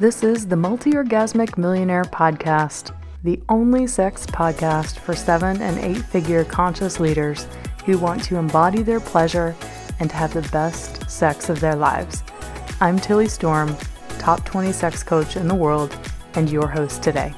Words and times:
This 0.00 0.22
is 0.22 0.46
the 0.46 0.54
Multi 0.54 0.92
Orgasmic 0.92 1.58
Millionaire 1.58 2.04
Podcast, 2.04 2.94
the 3.24 3.42
only 3.48 3.88
sex 3.88 4.26
podcast 4.26 5.00
for 5.00 5.16
seven 5.16 5.60
and 5.60 5.76
eight 5.78 6.04
figure 6.04 6.44
conscious 6.44 7.00
leaders 7.00 7.48
who 7.84 7.98
want 7.98 8.22
to 8.22 8.36
embody 8.36 8.82
their 8.82 9.00
pleasure 9.00 9.56
and 9.98 10.12
have 10.12 10.32
the 10.32 10.48
best 10.52 11.10
sex 11.10 11.48
of 11.48 11.58
their 11.58 11.74
lives. 11.74 12.22
I'm 12.80 13.00
Tilly 13.00 13.26
Storm, 13.26 13.76
top 14.20 14.44
20 14.44 14.70
sex 14.70 15.02
coach 15.02 15.36
in 15.36 15.48
the 15.48 15.54
world, 15.56 15.98
and 16.34 16.48
your 16.48 16.68
host 16.68 17.02
today. 17.02 17.34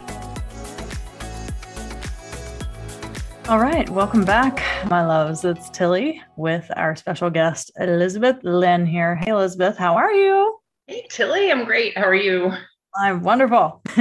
All 3.49 3.59
right, 3.59 3.89
welcome 3.89 4.27
back, 4.27 4.63
my 4.91 5.03
loves. 5.03 5.47
It's 5.47 5.71
Tilly 5.71 6.21
with 6.37 6.71
our 6.77 6.95
special 6.95 7.31
guest, 7.31 7.73
Elizabeth 7.81 8.37
Lynn 8.43 8.85
here. 8.85 9.17
Hey, 9.17 9.31
Elizabeth, 9.31 9.79
how 9.79 9.95
are 9.95 10.13
you? 10.13 10.60
Hey, 10.91 11.07
Tilly, 11.09 11.53
I'm 11.53 11.67
great. 11.67 11.97
How 11.97 12.03
are 12.03 12.17
you? 12.17 12.53
I'm 12.97 13.23
wonderful. 13.23 13.81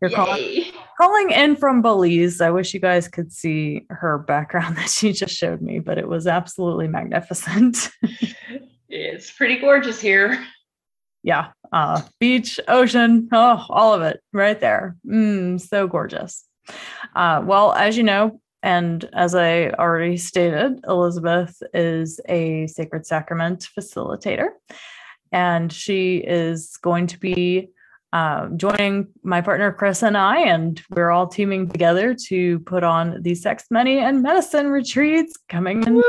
You're 0.00 0.10
calling, 0.10 0.64
calling 0.98 1.30
in 1.30 1.54
from 1.54 1.82
Belize. 1.82 2.40
I 2.40 2.48
wish 2.48 2.72
you 2.72 2.80
guys 2.80 3.08
could 3.08 3.30
see 3.30 3.84
her 3.90 4.16
background 4.16 4.76
that 4.78 4.88
she 4.88 5.12
just 5.12 5.36
showed 5.36 5.60
me, 5.60 5.80
but 5.80 5.98
it 5.98 6.08
was 6.08 6.26
absolutely 6.26 6.88
magnificent. 6.88 7.90
it's 8.88 9.32
pretty 9.32 9.58
gorgeous 9.58 10.00
here. 10.00 10.42
Yeah. 11.22 11.48
Uh, 11.70 12.00
beach, 12.18 12.58
ocean, 12.68 13.28
oh, 13.30 13.66
all 13.68 13.92
of 13.92 14.00
it 14.00 14.20
right 14.32 14.58
there. 14.58 14.96
Mm, 15.06 15.60
so 15.60 15.86
gorgeous. 15.86 16.46
Uh, 17.14 17.42
well, 17.44 17.74
as 17.74 17.98
you 17.98 18.02
know, 18.02 18.40
and 18.62 19.06
as 19.12 19.34
I 19.34 19.68
already 19.72 20.16
stated, 20.16 20.80
Elizabeth 20.88 21.62
is 21.74 22.18
a 22.30 22.66
sacred 22.68 23.04
sacrament 23.04 23.68
facilitator. 23.78 24.48
And 25.34 25.72
she 25.72 26.18
is 26.18 26.76
going 26.80 27.08
to 27.08 27.18
be 27.18 27.70
uh, 28.12 28.46
joining 28.56 29.08
my 29.24 29.40
partner 29.40 29.72
Chris 29.72 30.04
and 30.04 30.16
I, 30.16 30.42
and 30.42 30.80
we're 30.90 31.10
all 31.10 31.26
teaming 31.26 31.68
together 31.68 32.14
to 32.28 32.60
put 32.60 32.84
on 32.84 33.20
the 33.20 33.34
Sex, 33.34 33.64
Money, 33.68 33.98
and 33.98 34.22
Medicine 34.22 34.68
retreats 34.68 35.34
coming 35.48 35.82
in. 35.82 36.00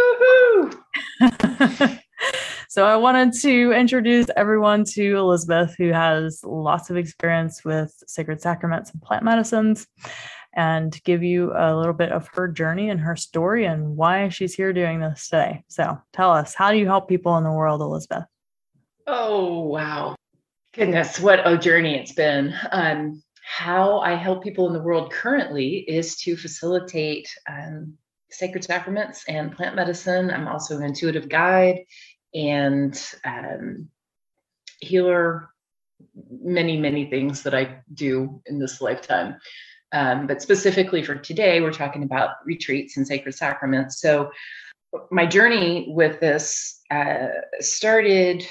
so 2.69 2.85
I 2.85 2.95
wanted 2.97 3.33
to 3.41 3.71
introduce 3.71 4.27
everyone 4.37 4.83
to 4.91 5.17
Elizabeth, 5.17 5.73
who 5.75 5.91
has 5.91 6.41
lots 6.43 6.91
of 6.91 6.97
experience 6.97 7.65
with 7.65 7.91
sacred 8.05 8.41
sacraments 8.41 8.91
and 8.91 9.01
plant 9.01 9.23
medicines 9.23 9.87
and 10.53 11.01
give 11.03 11.23
you 11.23 11.51
a 11.55 11.75
little 11.75 11.93
bit 11.93 12.11
of 12.11 12.27
her 12.35 12.47
journey 12.47 12.91
and 12.91 12.99
her 12.99 13.15
story 13.15 13.65
and 13.65 13.97
why 13.97 14.29
she's 14.29 14.53
here 14.53 14.71
doing 14.71 14.99
this 14.99 15.29
today. 15.29 15.63
So 15.67 15.97
tell 16.13 16.31
us, 16.31 16.53
how 16.53 16.71
do 16.71 16.77
you 16.77 16.85
help 16.85 17.09
people 17.09 17.35
in 17.37 17.43
the 17.43 17.51
world, 17.51 17.81
Elizabeth? 17.81 18.25
Oh, 19.07 19.61
wow. 19.61 20.15
Goodness, 20.73 21.19
what 21.19 21.45
a 21.47 21.57
journey 21.57 21.95
it's 21.95 22.13
been. 22.13 22.53
Um, 22.71 23.21
how 23.43 23.99
I 23.99 24.15
help 24.15 24.43
people 24.43 24.65
in 24.67 24.73
the 24.73 24.81
world 24.81 25.11
currently 25.11 25.77
is 25.87 26.15
to 26.21 26.35
facilitate 26.35 27.29
um, 27.47 27.97
sacred 28.31 28.63
sacraments 28.63 29.23
and 29.27 29.55
plant 29.55 29.75
medicine. 29.75 30.31
I'm 30.31 30.47
also 30.47 30.75
an 30.75 30.83
intuitive 30.83 31.29
guide 31.29 31.81
and 32.33 32.99
um, 33.23 33.89
healer, 34.79 35.49
many, 36.41 36.75
many 36.77 37.05
things 37.07 37.43
that 37.43 37.53
I 37.53 37.81
do 37.93 38.41
in 38.47 38.57
this 38.57 38.81
lifetime. 38.81 39.37
Um, 39.91 40.25
but 40.25 40.41
specifically 40.41 41.03
for 41.03 41.15
today, 41.15 41.61
we're 41.61 41.71
talking 41.71 42.03
about 42.03 42.31
retreats 42.43 42.97
and 42.97 43.05
sacred 43.05 43.35
sacraments. 43.35 44.01
So, 44.01 44.31
my 45.11 45.25
journey 45.25 45.87
with 45.89 46.21
this 46.21 46.81
uh, 46.89 47.27
started 47.59 48.45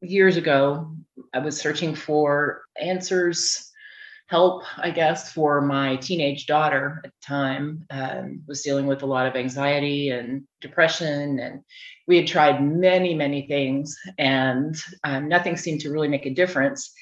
years 0.00 0.36
ago. 0.36 0.92
I 1.34 1.38
was 1.38 1.60
searching 1.60 1.94
for 1.94 2.62
answers, 2.80 3.70
help, 4.26 4.64
I 4.78 4.90
guess, 4.90 5.32
for 5.32 5.60
my 5.60 5.96
teenage 5.96 6.46
daughter 6.46 7.02
at 7.04 7.10
the 7.10 7.26
time. 7.26 7.84
Um, 7.90 8.42
was 8.46 8.62
dealing 8.62 8.86
with 8.86 9.02
a 9.02 9.06
lot 9.06 9.26
of 9.26 9.36
anxiety 9.36 10.10
and 10.10 10.44
depression, 10.60 11.38
and 11.38 11.60
we 12.06 12.16
had 12.16 12.26
tried 12.26 12.64
many, 12.64 13.14
many 13.14 13.46
things, 13.46 13.96
and 14.18 14.74
um, 15.04 15.28
nothing 15.28 15.56
seemed 15.56 15.80
to 15.82 15.90
really 15.90 16.08
make 16.08 16.26
a 16.26 16.34
difference 16.34 16.92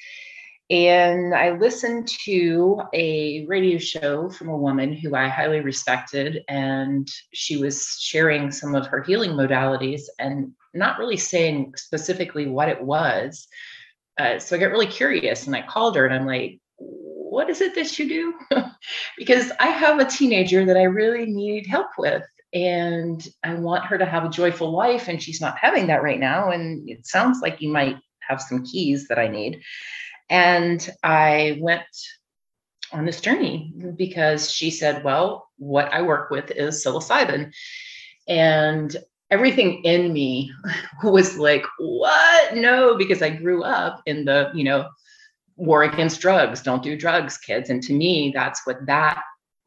and 0.69 1.33
I 1.33 1.57
listened 1.57 2.07
to 2.25 2.81
a 2.93 3.45
radio 3.47 3.79
show 3.79 4.29
from 4.29 4.49
a 4.49 4.57
woman 4.57 4.93
who 4.93 5.15
I 5.15 5.27
highly 5.27 5.61
respected, 5.61 6.43
and 6.47 7.09
she 7.33 7.57
was 7.57 7.97
sharing 7.99 8.51
some 8.51 8.75
of 8.75 8.85
her 8.85 9.01
healing 9.01 9.31
modalities 9.31 10.03
and 10.19 10.51
not 10.73 10.99
really 10.99 11.17
saying 11.17 11.73
specifically 11.77 12.47
what 12.47 12.69
it 12.69 12.81
was. 12.81 13.47
Uh, 14.19 14.39
so 14.39 14.55
I 14.55 14.59
got 14.59 14.71
really 14.71 14.87
curious 14.87 15.47
and 15.47 15.55
I 15.55 15.61
called 15.61 15.95
her 15.95 16.05
and 16.05 16.13
I'm 16.13 16.27
like, 16.27 16.59
what 17.29 17.49
is 17.49 17.61
it 17.61 17.75
that 17.75 17.97
you 17.99 18.09
do? 18.09 18.33
because 19.17 19.51
I 19.59 19.67
have 19.67 19.99
a 19.99 20.05
teenager 20.05 20.65
that 20.65 20.77
I 20.77 20.83
really 20.83 21.25
need 21.25 21.67
help 21.67 21.87
with. 21.97 22.23
And 22.51 23.25
I 23.43 23.53
want 23.53 23.85
her 23.85 23.97
to 23.97 24.05
have 24.05 24.25
a 24.25 24.29
joyful 24.29 24.71
life, 24.71 25.07
and 25.07 25.21
she's 25.21 25.39
not 25.39 25.59
having 25.59 25.85
that 25.87 26.01
right 26.01 26.19
now. 26.19 26.49
And 26.49 26.89
it 26.89 27.05
sounds 27.05 27.41
like 27.41 27.61
you 27.61 27.69
might 27.69 27.97
have 28.21 28.41
some 28.41 28.65
keys 28.65 29.07
that 29.07 29.19
I 29.19 29.27
need. 29.27 29.61
And 30.31 30.89
I 31.03 31.59
went 31.61 31.83
on 32.91 33.05
this 33.05 33.21
journey 33.21 33.71
because 33.95 34.51
she 34.51 34.71
said, 34.71 35.03
Well, 35.03 35.47
what 35.57 35.93
I 35.93 36.01
work 36.01 36.31
with 36.31 36.51
is 36.51 36.83
psilocybin. 36.83 37.51
And 38.27 38.95
everything 39.31 39.83
in 39.83 40.11
me 40.13 40.51
was 41.03 41.37
like, 41.37 41.65
What? 41.77 42.55
No, 42.55 42.97
because 42.97 43.21
I 43.21 43.29
grew 43.29 43.63
up 43.63 44.01
in 44.05 44.25
the, 44.25 44.51
you 44.53 44.63
know, 44.63 44.87
war 45.55 45.83
against 45.83 46.21
drugs, 46.21 46.61
don't 46.61 46.83
do 46.83 46.97
drugs, 46.97 47.37
kids. 47.37 47.69
And 47.69 47.83
to 47.83 47.93
me, 47.93 48.31
that's 48.33 48.65
what 48.65 48.85
that 48.85 49.21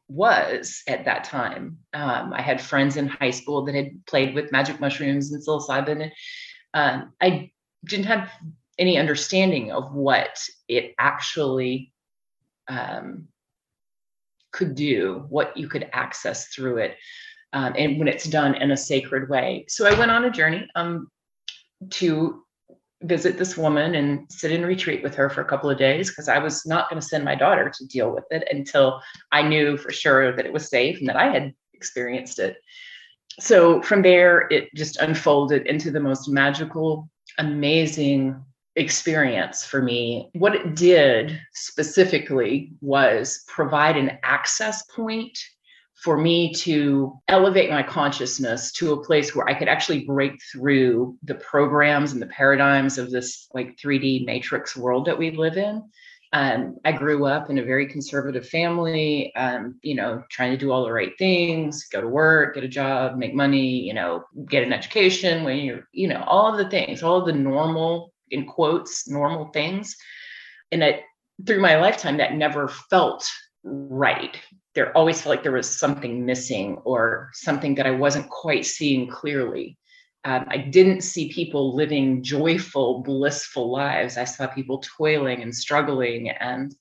was 0.07 0.81
at 0.87 1.05
that 1.05 1.23
time. 1.23 1.77
Um, 1.93 2.33
I 2.33 2.41
had 2.41 2.61
friends 2.61 2.97
in 2.97 3.07
high 3.07 3.31
school 3.31 3.63
that 3.65 3.75
had 3.75 4.05
played 4.05 4.35
with 4.35 4.51
magic 4.51 4.79
mushrooms 4.79 5.31
and 5.31 5.41
psilocybin. 5.41 6.11
And 6.73 7.03
um, 7.03 7.13
I 7.21 7.51
didn't 7.85 8.07
have 8.07 8.29
any 8.79 8.97
understanding 8.97 9.71
of 9.71 9.93
what 9.93 10.39
it 10.67 10.93
actually 10.97 11.93
um, 12.67 13.27
could 14.51 14.75
do, 14.75 15.25
what 15.29 15.55
you 15.57 15.67
could 15.67 15.89
access 15.93 16.47
through 16.47 16.77
it, 16.77 16.97
um, 17.53 17.73
and 17.77 17.97
when 17.99 18.07
it's 18.07 18.25
done 18.25 18.55
in 18.55 18.71
a 18.71 18.77
sacred 18.77 19.29
way. 19.29 19.65
So 19.67 19.87
I 19.87 19.97
went 19.97 20.11
on 20.11 20.25
a 20.25 20.31
journey 20.31 20.67
um, 20.75 21.07
to 21.91 22.43
visit 23.03 23.37
this 23.37 23.57
woman 23.57 23.95
and 23.95 24.25
sit 24.31 24.51
in 24.51 24.65
retreat 24.65 25.03
with 25.03 25.13
her 25.15 25.29
for 25.29 25.41
a 25.41 25.45
couple 25.45 25.69
of 25.69 25.77
days 25.77 26.09
because 26.09 26.29
I 26.29 26.39
was 26.39 26.65
not 26.65 26.89
going 26.89 27.01
to 27.01 27.07
send 27.07 27.25
my 27.25 27.35
daughter 27.35 27.69
to 27.69 27.87
deal 27.87 28.13
with 28.13 28.25
it 28.31 28.47
until 28.49 29.01
I 29.31 29.41
knew 29.41 29.77
for 29.77 29.91
sure 29.91 30.35
that 30.35 30.45
it 30.45 30.53
was 30.53 30.69
safe 30.69 30.99
and 30.99 31.09
that 31.09 31.17
I 31.17 31.31
had 31.31 31.53
experienced 31.73 32.39
it. 32.39 32.57
So 33.39 33.81
from 33.81 34.01
there, 34.01 34.47
it 34.51 34.69
just 34.75 34.97
unfolded 34.97 35.67
into 35.67 35.91
the 35.91 35.99
most 35.99 36.29
magical, 36.29 37.09
amazing 37.39 38.41
experience 38.75 39.65
for 39.65 39.81
me. 39.81 40.29
What 40.33 40.55
it 40.55 40.75
did 40.75 41.39
specifically 41.53 42.73
was 42.81 43.43
provide 43.47 43.97
an 43.97 44.17
access 44.23 44.83
point 44.85 45.37
for 46.03 46.17
me 46.17 46.53
to 46.53 47.17
elevate 47.29 47.69
my 47.69 47.81
consciousness 47.81 48.71
to 48.73 48.93
a 48.93 49.03
place 49.03 49.33
where 49.33 49.47
I 49.47 49.53
could 49.53 49.69
actually 49.69 50.03
break 50.05 50.33
through 50.51 51.17
the 51.23 51.35
programs 51.35 52.11
and 52.11 52.21
the 52.21 52.27
paradigms 52.27 52.97
of 52.97 53.09
this 53.09 53.47
like 53.53 53.77
3D 53.77 54.25
matrix 54.25 54.75
world 54.75 55.05
that 55.05 55.17
we 55.17 55.31
live 55.31 55.57
in. 55.57 55.83
Um, 56.33 56.77
I 56.83 56.91
grew 56.91 57.25
up 57.27 57.49
in 57.49 57.59
a 57.59 57.63
very 57.63 57.87
conservative 57.87 58.49
family, 58.49 59.33
um, 59.35 59.79
you 59.83 59.95
know, 59.95 60.23
trying 60.29 60.51
to 60.51 60.57
do 60.57 60.71
all 60.71 60.83
the 60.83 60.91
right 60.91 61.13
things, 61.17 61.85
go 61.85 62.01
to 62.01 62.07
work, 62.07 62.55
get 62.55 62.63
a 62.63 62.67
job, 62.67 63.17
make 63.17 63.35
money, 63.35 63.67
you 63.67 63.93
know, 63.93 64.23
get 64.49 64.63
an 64.63 64.73
education 64.73 65.43
when 65.43 65.59
you're, 65.59 65.87
you 65.93 66.07
know, 66.07 66.23
all 66.27 66.51
of 66.51 66.57
the 66.57 66.69
things, 66.69 67.03
all 67.03 67.19
of 67.19 67.27
the 67.27 67.33
normal 67.33 68.11
in 68.31 68.45
quotes 68.45 69.07
normal 69.07 69.45
things 69.51 69.95
and 70.71 70.83
it 70.83 71.03
through 71.45 71.61
my 71.61 71.77
lifetime 71.77 72.17
that 72.17 72.35
never 72.35 72.67
felt 72.67 73.29
right. 73.63 74.37
There 74.75 74.95
always 74.97 75.21
felt 75.21 75.35
like 75.35 75.43
there 75.43 75.51
was 75.51 75.79
something 75.79 76.25
missing 76.25 76.77
or 76.83 77.29
something 77.33 77.75
that 77.75 77.87
i 77.87 77.91
wasn't 77.91 78.29
quite 78.29 78.65
seeing 78.65 79.09
clearly. 79.09 79.77
Um, 80.25 80.45
i 80.49 80.57
didn't 80.57 81.01
see 81.01 81.33
people 81.33 81.75
living 81.75 82.23
joyful 82.23 83.01
blissful 83.01 83.71
lives. 83.71 84.17
I 84.17 84.25
saw 84.25 84.47
people 84.47 84.83
toiling 84.97 85.41
and 85.41 85.55
struggling 85.55 86.29
and 86.29 86.73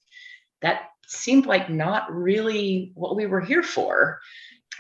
that 0.63 0.89
seemed 1.07 1.47
like 1.47 1.69
not 1.69 2.13
really 2.13 2.93
what 2.95 3.17
we 3.17 3.27
were 3.27 3.41
here 3.41 3.63
for. 3.63 4.21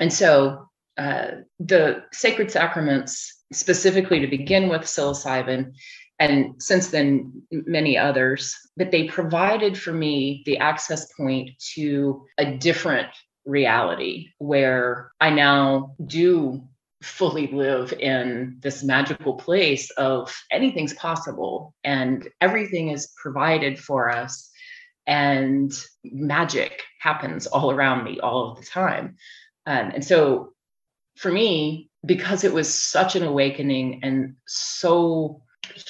And 0.01 0.13
so 0.13 0.69
uh, 0.97 1.29
the 1.59 2.05
sacred 2.13 2.51
sacraments 2.51 3.45
specifically 3.53 4.21
to 4.21 4.27
begin 4.27 4.69
with 4.69 4.83
psilocybin 4.83 5.75
and 6.23 6.63
since 6.63 6.89
then 6.89 7.43
many 7.51 7.99
others 7.99 8.57
but 8.77 8.91
they 8.91 9.09
provided 9.09 9.79
for 9.79 9.93
me 9.93 10.43
the 10.47 10.59
access 10.59 11.13
point 11.15 11.51
to 11.75 12.25
a 12.39 12.57
different 12.57 13.09
reality 13.45 14.29
where 14.39 15.11
i 15.21 15.29
now 15.31 15.95
do 16.07 16.63
fully 17.03 17.49
live 17.49 17.93
in 17.95 18.57
this 18.61 18.85
magical 18.85 19.35
place 19.35 19.91
of 19.93 20.33
anything's 20.53 20.95
possible 20.95 21.75
and 21.83 22.29
everything 22.41 22.91
is 22.91 23.13
provided 23.21 23.79
for 23.79 24.09
us 24.09 24.51
and 25.07 25.73
magic 26.05 26.83
happens 27.01 27.47
all 27.47 27.71
around 27.73 28.05
me 28.05 28.21
all 28.21 28.53
of 28.53 28.59
the 28.59 28.65
time. 28.65 29.17
Um, 29.67 29.91
and 29.95 30.05
so 30.05 30.53
for 31.17 31.31
me 31.31 31.91
because 32.05 32.45
it 32.45 32.53
was 32.53 32.73
such 32.73 33.17
an 33.17 33.23
awakening 33.23 34.01
and 34.03 34.37
so 34.47 35.42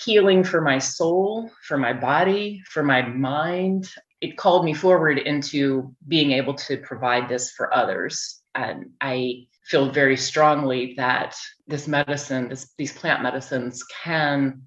healing 0.04 0.44
for 0.44 0.60
my 0.60 0.78
soul 0.78 1.50
for 1.66 1.78
my 1.78 1.92
body 1.92 2.62
for 2.66 2.82
my 2.82 3.02
mind 3.02 3.88
it 4.20 4.36
called 4.36 4.64
me 4.64 4.74
forward 4.74 5.18
into 5.18 5.94
being 6.06 6.32
able 6.32 6.54
to 6.54 6.76
provide 6.78 7.28
this 7.28 7.50
for 7.52 7.74
others 7.74 8.42
and 8.54 8.90
i 9.00 9.46
feel 9.64 9.90
very 9.90 10.16
strongly 10.16 10.94
that 10.96 11.34
this 11.66 11.88
medicine, 11.88 12.48
this, 12.48 12.72
these 12.76 12.92
plant 12.92 13.22
medicines 13.22 13.82
can 14.02 14.62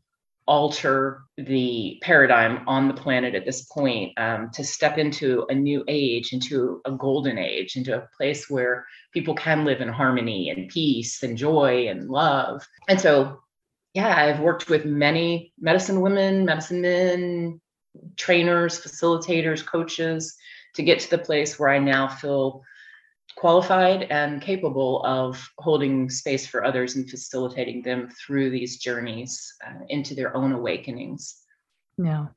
alter 0.47 1.23
the 1.37 1.99
paradigm 2.03 2.67
on 2.67 2.87
the 2.87 2.93
planet 2.93 3.33
at 3.33 3.45
this 3.45 3.65
point 3.65 4.13
um, 4.17 4.49
to 4.53 4.63
step 4.63 4.97
into 4.97 5.45
a 5.49 5.55
new 5.55 5.83
age, 5.87 6.33
into 6.33 6.81
a 6.85 6.91
golden 6.91 7.37
age, 7.37 7.75
into 7.75 7.97
a 7.97 8.07
place 8.15 8.47
where 8.49 8.85
people 9.11 9.33
can 9.33 9.65
live 9.65 9.81
in 9.81 9.89
harmony 9.89 10.49
and 10.49 10.69
peace 10.69 11.23
and 11.23 11.37
joy 11.37 11.87
and 11.87 12.09
love. 12.09 12.65
And 12.87 13.01
so, 13.01 13.39
yeah, 13.95 14.13
I've 14.13 14.41
worked 14.41 14.69
with 14.69 14.83
many 14.85 15.53
medicine 15.57 16.01
women, 16.01 16.43
medicine 16.43 16.81
men, 16.81 17.61
trainers, 18.17 18.79
facilitators, 18.79 19.65
coaches 19.65 20.35
to 20.75 20.83
get 20.83 20.99
to 20.99 21.09
the 21.09 21.17
place 21.17 21.57
where 21.57 21.69
I 21.69 21.79
now 21.79 22.09
feel 22.09 22.61
qualified 23.37 24.03
and 24.09 24.41
capable 24.41 25.01
of 25.05 25.41
holding 25.59 26.09
space 26.09 26.45
for 26.45 26.65
others 26.65 26.97
and 26.97 27.09
facilitating 27.09 27.83
them 27.83 28.09
through 28.09 28.49
these 28.49 28.77
journeys 28.77 29.53
uh, 29.65 29.85
into 29.87 30.13
their 30.13 30.35
own 30.35 30.51
awakenings. 30.51 31.33
Yeah. 31.97 32.27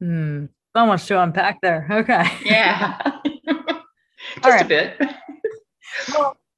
Hmm. 0.00 0.46
So 0.74 0.86
much 0.86 1.06
to 1.06 1.22
unpack 1.22 1.60
there. 1.60 1.86
Okay. 1.90 2.26
Yeah. 2.46 2.98
Just 4.42 4.64
a 4.64 4.68
bit. 4.68 5.00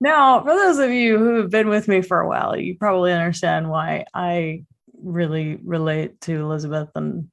Now, 0.00 0.40
for 0.42 0.54
those 0.54 0.78
of 0.78 0.90
you 0.90 1.18
who 1.18 1.36
have 1.36 1.50
been 1.50 1.68
with 1.68 1.88
me 1.88 2.02
for 2.02 2.20
a 2.20 2.28
while, 2.28 2.56
you 2.56 2.76
probably 2.76 3.12
understand 3.12 3.70
why 3.70 4.04
I 4.12 4.64
really 5.02 5.58
relate 5.64 6.20
to 6.22 6.40
Elizabeth 6.40 6.90
and 6.94 7.28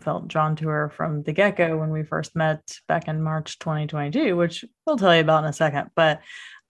felt 0.00 0.28
drawn 0.28 0.56
to 0.56 0.68
her 0.68 0.90
from 0.90 1.22
the 1.22 1.32
get 1.32 1.56
go 1.56 1.76
when 1.76 1.90
we 1.90 2.02
first 2.02 2.34
met 2.36 2.60
back 2.88 3.08
in 3.08 3.22
March 3.22 3.58
2022, 3.58 4.36
which 4.36 4.64
we'll 4.86 4.96
tell 4.96 5.14
you 5.14 5.20
about 5.20 5.44
in 5.44 5.50
a 5.50 5.52
second. 5.52 5.90
But 5.94 6.20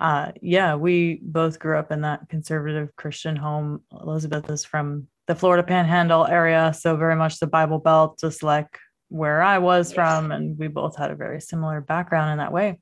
uh, 0.00 0.32
yeah, 0.42 0.74
we 0.74 1.20
both 1.22 1.58
grew 1.58 1.78
up 1.78 1.92
in 1.92 2.02
that 2.02 2.28
conservative 2.28 2.94
Christian 2.96 3.36
home. 3.36 3.82
Elizabeth 3.92 4.50
is 4.50 4.64
from 4.64 5.08
the 5.26 5.34
Florida 5.34 5.62
Panhandle 5.62 6.26
area, 6.26 6.74
so 6.78 6.96
very 6.96 7.16
much 7.16 7.38
the 7.38 7.46
Bible 7.46 7.78
Belt, 7.78 8.18
just 8.20 8.42
like 8.42 8.78
where 9.08 9.42
I 9.42 9.58
was 9.58 9.92
from. 9.92 10.32
And 10.32 10.58
we 10.58 10.68
both 10.68 10.96
had 10.96 11.10
a 11.10 11.16
very 11.16 11.40
similar 11.40 11.80
background 11.80 12.32
in 12.32 12.38
that 12.38 12.52
way. 12.52 12.80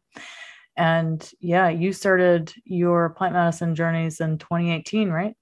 And 0.77 1.31
yeah, 1.41 1.69
you 1.69 1.93
started 1.93 2.53
your 2.65 3.11
plant 3.11 3.35
medicine 3.35 3.75
journeys 3.75 4.21
in 4.21 4.39
2018, 4.39 5.11
right? 5.11 5.35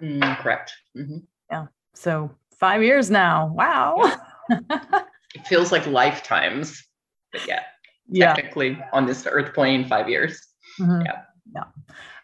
Mm, 0.00 0.38
correct. 0.38 0.72
Mm-hmm. 0.96 1.18
Yeah. 1.50 1.66
So 1.94 2.30
five 2.58 2.82
years 2.82 3.10
now. 3.10 3.52
Wow. 3.54 4.16
It 5.34 5.46
feels 5.46 5.72
like 5.72 5.86
lifetimes, 5.86 6.86
but 7.32 7.46
yeah, 7.46 7.62
yeah. 8.08 8.34
technically 8.34 8.78
on 8.92 9.06
this 9.06 9.26
earth 9.26 9.54
plane, 9.54 9.86
five 9.86 10.08
years. 10.08 10.46
Mm-hmm. 10.78 11.06
Yeah. 11.06 11.22
Yeah. 11.54 11.64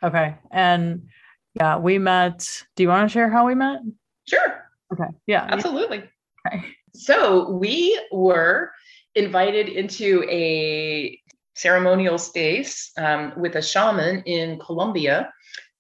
Okay. 0.03 0.35
And 0.51 1.09
yeah, 1.55 1.79
we 1.79 1.99
met. 1.99 2.47
Do 2.77 2.83
you 2.83 2.89
want 2.89 3.09
to 3.09 3.13
share 3.13 3.31
how 3.31 3.47
we 3.47 3.55
met? 3.55 3.81
Sure. 4.29 4.65
Okay. 4.93 5.09
Yeah. 5.27 5.47
Absolutely. 5.49 6.05
Okay. 6.47 6.65
So 6.95 7.51
we 7.51 7.99
were 8.13 8.73
invited 9.15 9.69
into 9.69 10.25
a 10.29 11.19
ceremonial 11.59 12.19
space 12.19 12.93
um, 12.97 13.33
with 13.37 13.57
a 13.57 13.63
shaman 13.63 14.23
in 14.25 14.59
Colombia 14.59 15.33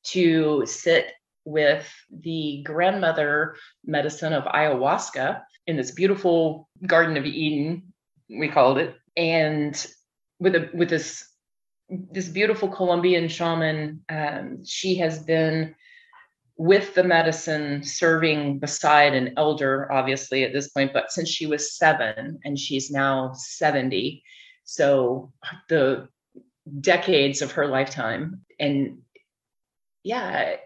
to 0.02 0.64
sit 0.66 1.12
with 1.44 1.88
the 2.10 2.62
grandmother 2.64 3.56
medicine 3.84 4.32
of 4.32 4.44
ayahuasca 4.44 5.40
in 5.66 5.76
this 5.76 5.92
beautiful 5.92 6.69
Garden 6.86 7.16
of 7.16 7.25
Eden, 7.25 7.92
we 8.28 8.48
called 8.48 8.78
it, 8.78 8.96
and 9.16 9.86
with 10.40 10.54
a 10.54 10.70
with 10.75 10.90
this 10.90 11.25
this 11.88 12.28
beautiful 12.28 12.69
Colombian 12.69 13.28
shaman. 13.28 14.02
Um, 14.08 14.64
she 14.64 14.96
has 14.96 15.22
been 15.22 15.74
with 16.56 16.94
the 16.94 17.04
medicine, 17.04 17.84
serving 17.84 18.58
beside 18.58 19.14
an 19.14 19.34
elder, 19.36 19.90
obviously 19.92 20.42
at 20.42 20.52
this 20.52 20.69
point, 20.70 20.92
but 20.92 21.12
since 21.12 21.28
she 21.28 21.46
was 21.46 21.76
seven, 21.76 22.38
and 22.44 22.58
she's 22.58 22.90
now 22.90 23.32
seventy, 23.34 24.22
so 24.70 25.32
the 25.70 26.09
decades 26.79 27.41
of 27.41 27.53
her 27.53 27.67
lifetime, 27.67 28.43
and 28.61 28.99
yeah, 30.05 30.56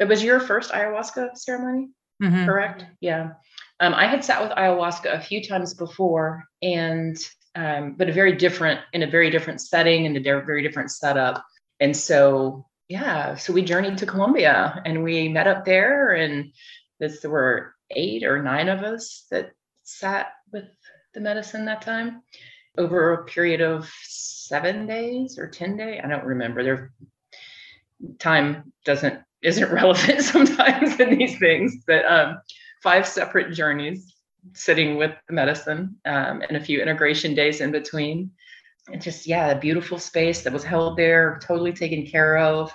it 0.00 0.08
was 0.08 0.24
your 0.24 0.40
first 0.40 0.72
ayahuasca 0.72 1.36
ceremony, 1.36 1.90
mm-hmm. 2.22 2.46
correct? 2.46 2.86
Yeah. 3.02 3.32
Um, 3.80 3.92
I 3.92 4.06
had 4.06 4.24
sat 4.24 4.42
with 4.42 4.52
ayahuasca 4.52 5.12
a 5.12 5.20
few 5.20 5.44
times 5.44 5.74
before, 5.74 6.44
and 6.62 7.18
um, 7.54 7.96
but 7.98 8.08
a 8.08 8.14
very 8.14 8.34
different 8.34 8.80
in 8.94 9.02
a 9.02 9.10
very 9.10 9.28
different 9.28 9.60
setting 9.60 10.06
and 10.06 10.16
a 10.16 10.20
very 10.20 10.62
different 10.62 10.90
setup. 10.90 11.44
And 11.80 11.94
so, 11.94 12.64
yeah, 12.88 13.34
so 13.34 13.52
we 13.52 13.60
journeyed 13.60 13.98
to 13.98 14.06
Colombia 14.06 14.80
and 14.86 15.04
we 15.04 15.28
met 15.28 15.46
up 15.46 15.66
there, 15.66 16.14
and 16.14 16.50
this, 16.98 17.20
there 17.20 17.30
were 17.30 17.74
eight 17.90 18.24
or 18.24 18.42
nine 18.42 18.70
of 18.70 18.80
us 18.80 19.26
that 19.30 19.50
sat 19.82 20.28
with 20.50 20.64
the 21.12 21.20
medicine 21.20 21.66
that 21.66 21.82
time 21.82 22.22
over 22.76 23.12
a 23.12 23.24
period 23.24 23.60
of 23.60 23.90
seven 24.02 24.86
days 24.86 25.38
or 25.38 25.48
10 25.48 25.76
days. 25.76 26.00
I 26.02 26.08
don't 26.08 26.24
remember. 26.24 26.62
Their 26.62 26.92
time 28.18 28.72
doesn't 28.84 29.20
isn't 29.42 29.72
relevant 29.72 30.22
sometimes 30.22 30.98
in 30.98 31.18
these 31.18 31.38
things, 31.38 31.76
but 31.86 32.04
um, 32.06 32.38
five 32.82 33.06
separate 33.06 33.52
journeys 33.52 34.14
sitting 34.54 34.96
with 34.96 35.12
the 35.28 35.34
medicine 35.34 35.96
um, 36.04 36.42
and 36.42 36.56
a 36.56 36.60
few 36.60 36.80
integration 36.80 37.34
days 37.34 37.60
in 37.60 37.70
between. 37.70 38.30
And 38.92 39.00
just, 39.00 39.26
yeah, 39.26 39.48
a 39.48 39.58
beautiful 39.58 39.98
space 39.98 40.42
that 40.42 40.52
was 40.52 40.64
held 40.64 40.96
there, 40.96 41.40
totally 41.42 41.72
taken 41.72 42.06
care 42.06 42.36
of. 42.36 42.72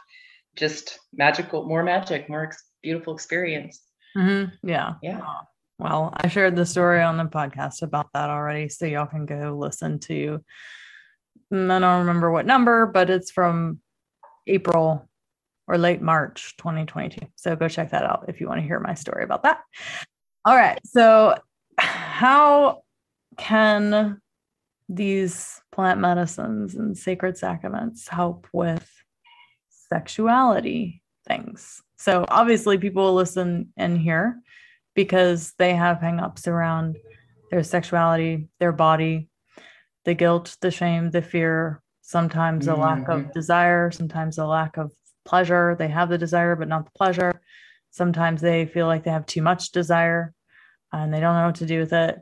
Just 0.56 1.00
magical, 1.14 1.66
more 1.66 1.84
magic, 1.84 2.30
more 2.30 2.46
ex- 2.46 2.64
beautiful 2.82 3.14
experience. 3.14 3.82
Mm-hmm. 4.18 4.68
Yeah. 4.68 4.96
Yeah. 5.04 5.22
Well, 5.80 6.14
I 6.14 6.28
shared 6.28 6.58
the 6.58 6.66
story 6.66 7.02
on 7.02 7.16
the 7.16 7.24
podcast 7.24 7.84
about 7.84 8.10
that 8.14 8.30
already. 8.30 8.68
So 8.68 8.86
y'all 8.86 9.06
can 9.06 9.26
go 9.26 9.56
listen 9.58 10.00
to, 10.00 10.44
I 11.52 11.56
don't 11.56 12.00
remember 12.00 12.30
what 12.32 12.46
number, 12.46 12.86
but 12.86 13.10
it's 13.10 13.32
from 13.32 13.80
April 14.46 15.10
or 15.68 15.78
late 15.78 16.02
March 16.02 16.58
2022. 16.58 17.28
So 17.38 17.56
go 17.56 17.70
check 17.70 17.92
that 17.92 18.04
out 18.04 18.26
if 18.28 18.42
you 18.42 18.48
want 18.48 18.60
to 18.60 18.68
hear 18.68 18.82
my 18.82 18.94
story 18.94 19.24
about 19.24 19.44
that. 19.44 19.62
All 20.44 20.56
right. 20.56 20.80
So, 20.86 21.36
how 21.78 22.84
can 23.38 24.20
these 24.90 25.62
plant 25.72 26.02
medicines 26.02 26.76
and 26.76 26.98
sacred 26.98 27.38
sacraments 27.38 28.10
help 28.10 28.48
with 28.52 28.86
sexuality 29.70 31.02
things? 31.26 31.82
So, 31.98 32.26
obviously, 32.28 32.78
people 32.78 33.14
listen 33.14 33.72
in 33.78 33.96
here 33.96 34.42
because 35.00 35.54
they 35.58 35.74
have 35.74 36.00
hangups 36.00 36.46
around 36.46 36.98
their 37.52 37.64
sexuality, 37.64 38.50
their 38.60 38.74
body, 38.74 39.30
the 40.04 40.14
guilt, 40.14 40.58
the 40.60 40.70
shame, 40.70 41.10
the 41.10 41.22
fear, 41.22 41.82
sometimes 42.02 42.68
a 42.68 42.76
lack 42.76 43.08
of 43.08 43.22
mm-hmm. 43.22 43.32
desire, 43.32 43.92
sometimes 43.92 44.38
a 44.38 44.46
lack 44.46 44.76
of 44.76 44.92
pleasure. 45.24 45.74
They 45.80 45.88
have 45.88 46.10
the 46.10 46.18
desire, 46.18 46.58
but 46.58 46.68
not 46.68 46.84
the 46.84 46.92
pleasure. 46.98 47.40
Sometimes 47.92 48.42
they 48.42 48.66
feel 48.66 48.88
like 48.88 49.06
they 49.06 49.12
have 49.12 49.26
too 49.26 49.42
much 49.42 49.72
desire 49.72 50.34
and 50.92 51.14
they 51.14 51.22
don't 51.22 51.36
know 51.38 51.46
what 51.46 51.56
to 51.56 51.66
do 51.66 51.80
with 51.80 51.94
it. 51.94 52.18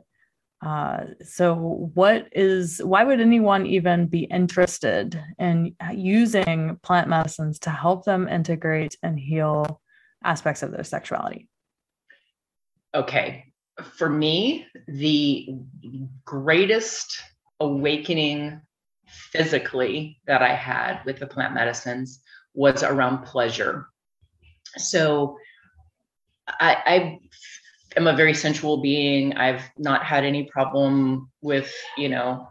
Uh, 0.64 0.98
so, 1.24 1.90
what 1.94 2.28
is 2.30 2.80
why 2.84 3.02
would 3.02 3.20
anyone 3.20 3.66
even 3.66 4.06
be 4.06 4.22
interested 4.22 5.20
in 5.40 5.74
using 5.92 6.78
plant 6.84 7.08
medicines 7.08 7.58
to 7.60 7.70
help 7.70 8.04
them 8.04 8.28
integrate 8.28 8.96
and 9.02 9.18
heal 9.18 9.80
aspects 10.22 10.62
of 10.62 10.70
their 10.70 10.84
sexuality? 10.84 11.47
Okay. 12.94 13.44
For 13.96 14.08
me, 14.08 14.66
the 14.88 15.48
greatest 16.24 17.22
awakening 17.60 18.60
physically 19.06 20.20
that 20.26 20.42
I 20.42 20.54
had 20.54 21.00
with 21.04 21.18
the 21.18 21.26
plant 21.26 21.54
medicines 21.54 22.20
was 22.54 22.82
around 22.82 23.24
pleasure. 23.24 23.86
So 24.76 25.36
I, 26.48 26.76
I 26.86 27.18
am 27.96 28.06
a 28.06 28.16
very 28.16 28.34
sensual 28.34 28.78
being. 28.78 29.36
I've 29.36 29.62
not 29.76 30.04
had 30.04 30.24
any 30.24 30.44
problem 30.44 31.30
with, 31.40 31.72
you 31.96 32.08
know, 32.08 32.48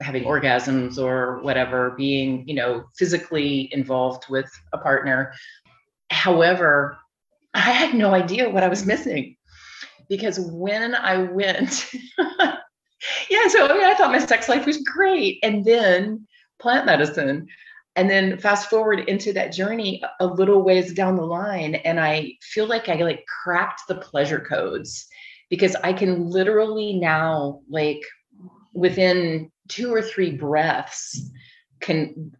having 0.00 0.24
orgasms 0.24 0.98
or 0.98 1.40
whatever, 1.42 1.90
being, 1.96 2.46
you 2.48 2.54
know, 2.54 2.84
physically 2.96 3.68
involved 3.72 4.24
with 4.28 4.50
a 4.72 4.78
partner. 4.78 5.32
However, 6.10 6.96
I 7.54 7.72
had 7.72 7.94
no 7.94 8.14
idea 8.14 8.50
what 8.50 8.62
I 8.62 8.68
was 8.68 8.86
missing 8.86 9.36
because 10.08 10.40
when 10.40 10.94
I 10.94 11.18
went, 11.18 11.90
yeah, 12.18 13.48
so 13.48 13.66
I 13.66 13.72
mean, 13.72 13.84
I 13.84 13.94
thought 13.94 14.12
my 14.12 14.18
sex 14.18 14.48
life 14.48 14.66
was 14.66 14.78
great. 14.78 15.38
And 15.42 15.64
then 15.64 16.26
plant 16.58 16.86
medicine. 16.86 17.46
And 17.96 18.10
then 18.10 18.38
fast 18.38 18.68
forward 18.68 19.00
into 19.08 19.32
that 19.32 19.52
journey 19.52 20.02
a 20.20 20.26
little 20.26 20.62
ways 20.62 20.92
down 20.92 21.16
the 21.16 21.22
line, 21.22 21.76
and 21.76 21.98
I 21.98 22.34
feel 22.42 22.66
like 22.66 22.90
I 22.90 22.96
like 22.96 23.24
cracked 23.42 23.82
the 23.88 23.94
pleasure 23.94 24.40
codes 24.40 25.06
because 25.48 25.74
I 25.76 25.94
can 25.94 26.28
literally 26.28 26.92
now, 26.98 27.62
like 27.70 28.00
within 28.74 29.50
two 29.68 29.94
or 29.94 30.02
three 30.02 30.32
breaths, 30.32 31.30
can 31.80 32.32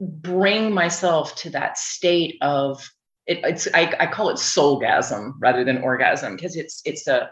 bring 0.00 0.72
myself 0.72 1.36
to 1.36 1.50
that 1.50 1.76
state 1.76 2.38
of 2.40 2.90
it, 3.26 3.40
it's 3.44 3.68
I, 3.74 3.94
I 4.00 4.06
call 4.06 4.30
it 4.30 4.36
soulgasm 4.36 5.32
rather 5.38 5.64
than 5.64 5.82
orgasm 5.82 6.36
because 6.36 6.56
it's 6.56 6.82
it's 6.84 7.06
a 7.06 7.30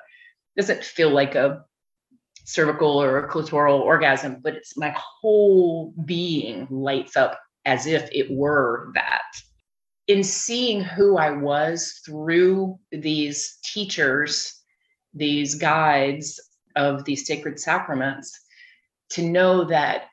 doesn't 0.56 0.84
feel 0.84 1.10
like 1.10 1.34
a 1.34 1.64
cervical 2.44 3.00
or 3.00 3.18
a 3.18 3.28
clitoral 3.28 3.80
orgasm, 3.80 4.38
but 4.42 4.54
it's 4.54 4.76
my 4.76 4.94
whole 4.96 5.92
being 6.04 6.66
lights 6.70 7.16
up 7.16 7.38
as 7.64 7.86
if 7.86 8.08
it 8.12 8.30
were 8.30 8.90
that. 8.94 9.22
In 10.08 10.24
seeing 10.24 10.82
who 10.82 11.16
I 11.16 11.30
was 11.30 12.00
through 12.04 12.78
these 12.90 13.58
teachers, 13.62 14.52
these 15.14 15.54
guides 15.54 16.40
of 16.74 17.04
these 17.04 17.26
sacred 17.26 17.60
sacraments, 17.60 18.36
to 19.10 19.22
know 19.22 19.64
that 19.64 20.04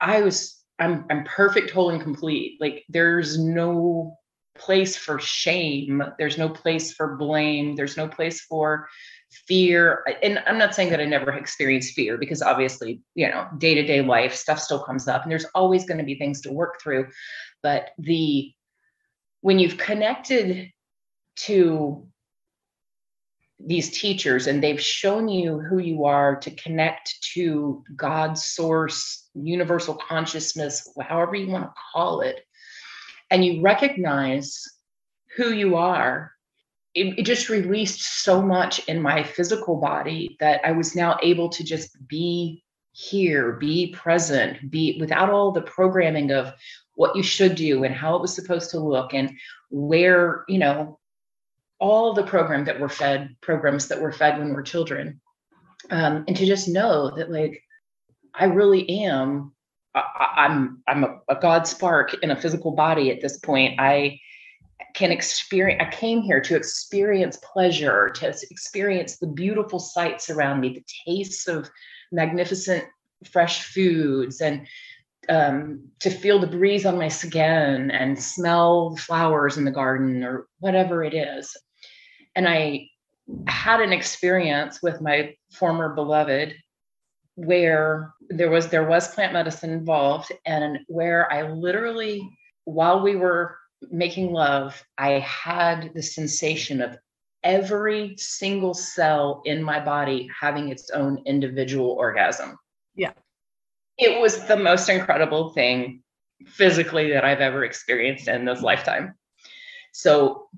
I 0.00 0.22
was 0.22 0.58
I'm 0.78 1.04
I'm 1.10 1.24
perfect, 1.24 1.70
whole, 1.70 1.90
and 1.90 2.02
complete. 2.02 2.58
Like 2.60 2.84
there's 2.88 3.38
no 3.38 4.16
place 4.64 4.96
for 4.96 5.18
shame. 5.18 6.02
There's 6.18 6.38
no 6.38 6.48
place 6.48 6.92
for 6.92 7.16
blame. 7.16 7.74
There's 7.74 7.96
no 7.96 8.08
place 8.08 8.40
for 8.42 8.88
fear. 9.46 10.04
And 10.22 10.42
I'm 10.46 10.58
not 10.58 10.74
saying 10.74 10.90
that 10.90 11.00
I 11.00 11.04
never 11.04 11.32
experienced 11.32 11.94
fear 11.94 12.16
because 12.18 12.42
obviously, 12.42 13.00
you 13.14 13.28
know, 13.28 13.48
day 13.58 13.74
to 13.74 13.82
day 13.82 14.02
life 14.02 14.34
stuff 14.34 14.60
still 14.60 14.82
comes 14.82 15.08
up 15.08 15.22
and 15.22 15.30
there's 15.30 15.46
always 15.54 15.84
going 15.84 15.98
to 15.98 16.04
be 16.04 16.16
things 16.16 16.40
to 16.42 16.52
work 16.52 16.80
through. 16.80 17.08
But 17.62 17.90
the, 17.98 18.52
when 19.40 19.58
you've 19.58 19.78
connected 19.78 20.70
to 21.34 22.06
these 23.64 23.96
teachers 23.98 24.46
and 24.46 24.62
they've 24.62 24.80
shown 24.80 25.28
you 25.28 25.60
who 25.60 25.78
you 25.78 26.04
are 26.04 26.36
to 26.36 26.50
connect 26.50 27.14
to 27.34 27.82
God's 27.96 28.44
source, 28.44 29.28
universal 29.34 29.94
consciousness, 29.94 30.88
however 31.00 31.36
you 31.36 31.48
want 31.48 31.64
to 31.64 31.72
call 31.92 32.20
it, 32.22 32.44
and 33.32 33.44
you 33.44 33.62
recognize 33.62 34.62
who 35.36 35.52
you 35.52 35.76
are, 35.76 36.32
it, 36.94 37.18
it, 37.18 37.22
just 37.22 37.48
released 37.48 38.22
so 38.22 38.42
much 38.42 38.86
in 38.86 39.00
my 39.00 39.22
physical 39.22 39.80
body 39.80 40.36
that 40.38 40.60
I 40.62 40.72
was 40.72 40.94
now 40.94 41.16
able 41.22 41.48
to 41.48 41.64
just 41.64 41.96
be 42.06 42.62
here, 42.92 43.52
be 43.52 43.92
present, 43.94 44.70
be 44.70 44.98
without 45.00 45.30
all 45.30 45.50
the 45.50 45.62
programming 45.62 46.30
of 46.30 46.52
what 46.94 47.16
you 47.16 47.22
should 47.22 47.54
do 47.54 47.84
and 47.84 47.94
how 47.94 48.16
it 48.16 48.20
was 48.20 48.34
supposed 48.34 48.70
to 48.72 48.80
look 48.80 49.14
and 49.14 49.32
where, 49.70 50.44
you 50.46 50.58
know, 50.58 50.98
all 51.78 52.12
the 52.12 52.22
program 52.22 52.66
that 52.66 52.78
were 52.78 52.90
fed, 52.90 53.34
programs 53.40 53.88
that 53.88 54.00
were 54.00 54.12
fed 54.12 54.38
when 54.38 54.48
we 54.48 54.54
were 54.54 54.62
children. 54.62 55.22
Um, 55.88 56.24
and 56.28 56.36
to 56.36 56.44
just 56.44 56.68
know 56.68 57.10
that 57.16 57.30
like 57.30 57.62
I 58.34 58.44
really 58.44 58.88
am 59.04 59.54
I, 59.94 60.46
am 60.46 60.82
I'm, 60.86 61.04
I'm 61.04 61.04
a, 61.04 61.36
a 61.36 61.40
God 61.40 61.66
spark 61.66 62.14
in 62.22 62.30
a 62.30 62.40
physical 62.40 62.72
body 62.72 63.10
at 63.10 63.20
this 63.20 63.38
point. 63.38 63.78
I 63.80 64.18
can 64.94 65.10
experience. 65.10 65.82
I 65.82 65.90
came 65.90 66.22
here 66.22 66.40
to 66.40 66.56
experience 66.56 67.38
pleasure, 67.52 68.10
to 68.16 68.34
experience 68.50 69.18
the 69.18 69.26
beautiful 69.26 69.78
sights 69.78 70.30
around 70.30 70.60
me, 70.60 70.74
the 70.74 70.84
tastes 71.06 71.48
of 71.48 71.70
magnificent 72.10 72.84
fresh 73.30 73.62
foods, 73.72 74.40
and 74.40 74.66
um, 75.28 75.88
to 76.00 76.10
feel 76.10 76.38
the 76.38 76.46
breeze 76.46 76.84
on 76.84 76.98
my 76.98 77.08
skin 77.08 77.90
and 77.90 78.20
smell 78.20 78.96
flowers 78.96 79.56
in 79.56 79.64
the 79.64 79.70
garden 79.70 80.24
or 80.24 80.46
whatever 80.58 81.04
it 81.04 81.14
is. 81.14 81.56
And 82.34 82.48
I 82.48 82.88
had 83.46 83.80
an 83.80 83.92
experience 83.92 84.82
with 84.82 85.00
my 85.00 85.34
former 85.52 85.94
beloved 85.94 86.54
where 87.34 88.12
there 88.28 88.50
was 88.50 88.68
there 88.68 88.86
was 88.86 89.14
plant 89.14 89.32
medicine 89.32 89.70
involved 89.70 90.32
and 90.44 90.78
where 90.88 91.32
I 91.32 91.50
literally 91.50 92.28
while 92.64 93.02
we 93.02 93.16
were 93.16 93.56
making 93.90 94.32
love 94.32 94.82
I 94.98 95.20
had 95.20 95.92
the 95.94 96.02
sensation 96.02 96.80
of 96.80 96.96
every 97.42 98.14
single 98.16 98.74
cell 98.74 99.42
in 99.44 99.62
my 99.62 99.80
body 99.80 100.30
having 100.38 100.68
its 100.68 100.90
own 100.90 101.22
individual 101.26 101.90
orgasm. 101.90 102.56
Yeah. 102.94 103.12
It 103.98 104.20
was 104.20 104.46
the 104.46 104.56
most 104.56 104.88
incredible 104.88 105.50
thing 105.50 106.02
physically 106.46 107.12
that 107.12 107.24
I've 107.24 107.40
ever 107.40 107.64
experienced 107.64 108.28
in 108.28 108.44
this 108.44 108.62
lifetime. 108.62 109.14
So 109.92 110.48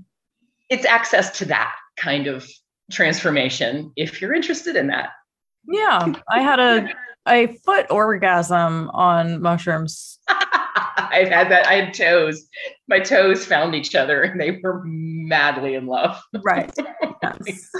it's 0.70 0.84
access 0.84 1.38
to 1.38 1.46
that 1.46 1.74
kind 1.96 2.26
of 2.26 2.46
transformation 2.90 3.92
if 3.96 4.20
you're 4.20 4.34
interested 4.34 4.76
in 4.76 4.88
that. 4.88 5.10
Yeah, 5.68 6.12
I 6.30 6.40
had 6.42 6.60
a 6.60 6.88
a 7.26 7.46
foot 7.64 7.86
orgasm 7.90 8.90
on 8.92 9.40
mushrooms. 9.40 10.18
I've 10.96 11.28
had 11.28 11.50
that. 11.50 11.66
I 11.66 11.74
had 11.74 11.94
toes. 11.94 12.46
My 12.88 12.98
toes 13.00 13.46
found 13.46 13.74
each 13.74 13.94
other 13.94 14.22
and 14.22 14.40
they 14.40 14.60
were 14.62 14.82
madly 14.84 15.74
in 15.74 15.86
love. 15.86 16.20
Right. 16.42 16.72
Yes. 17.22 17.70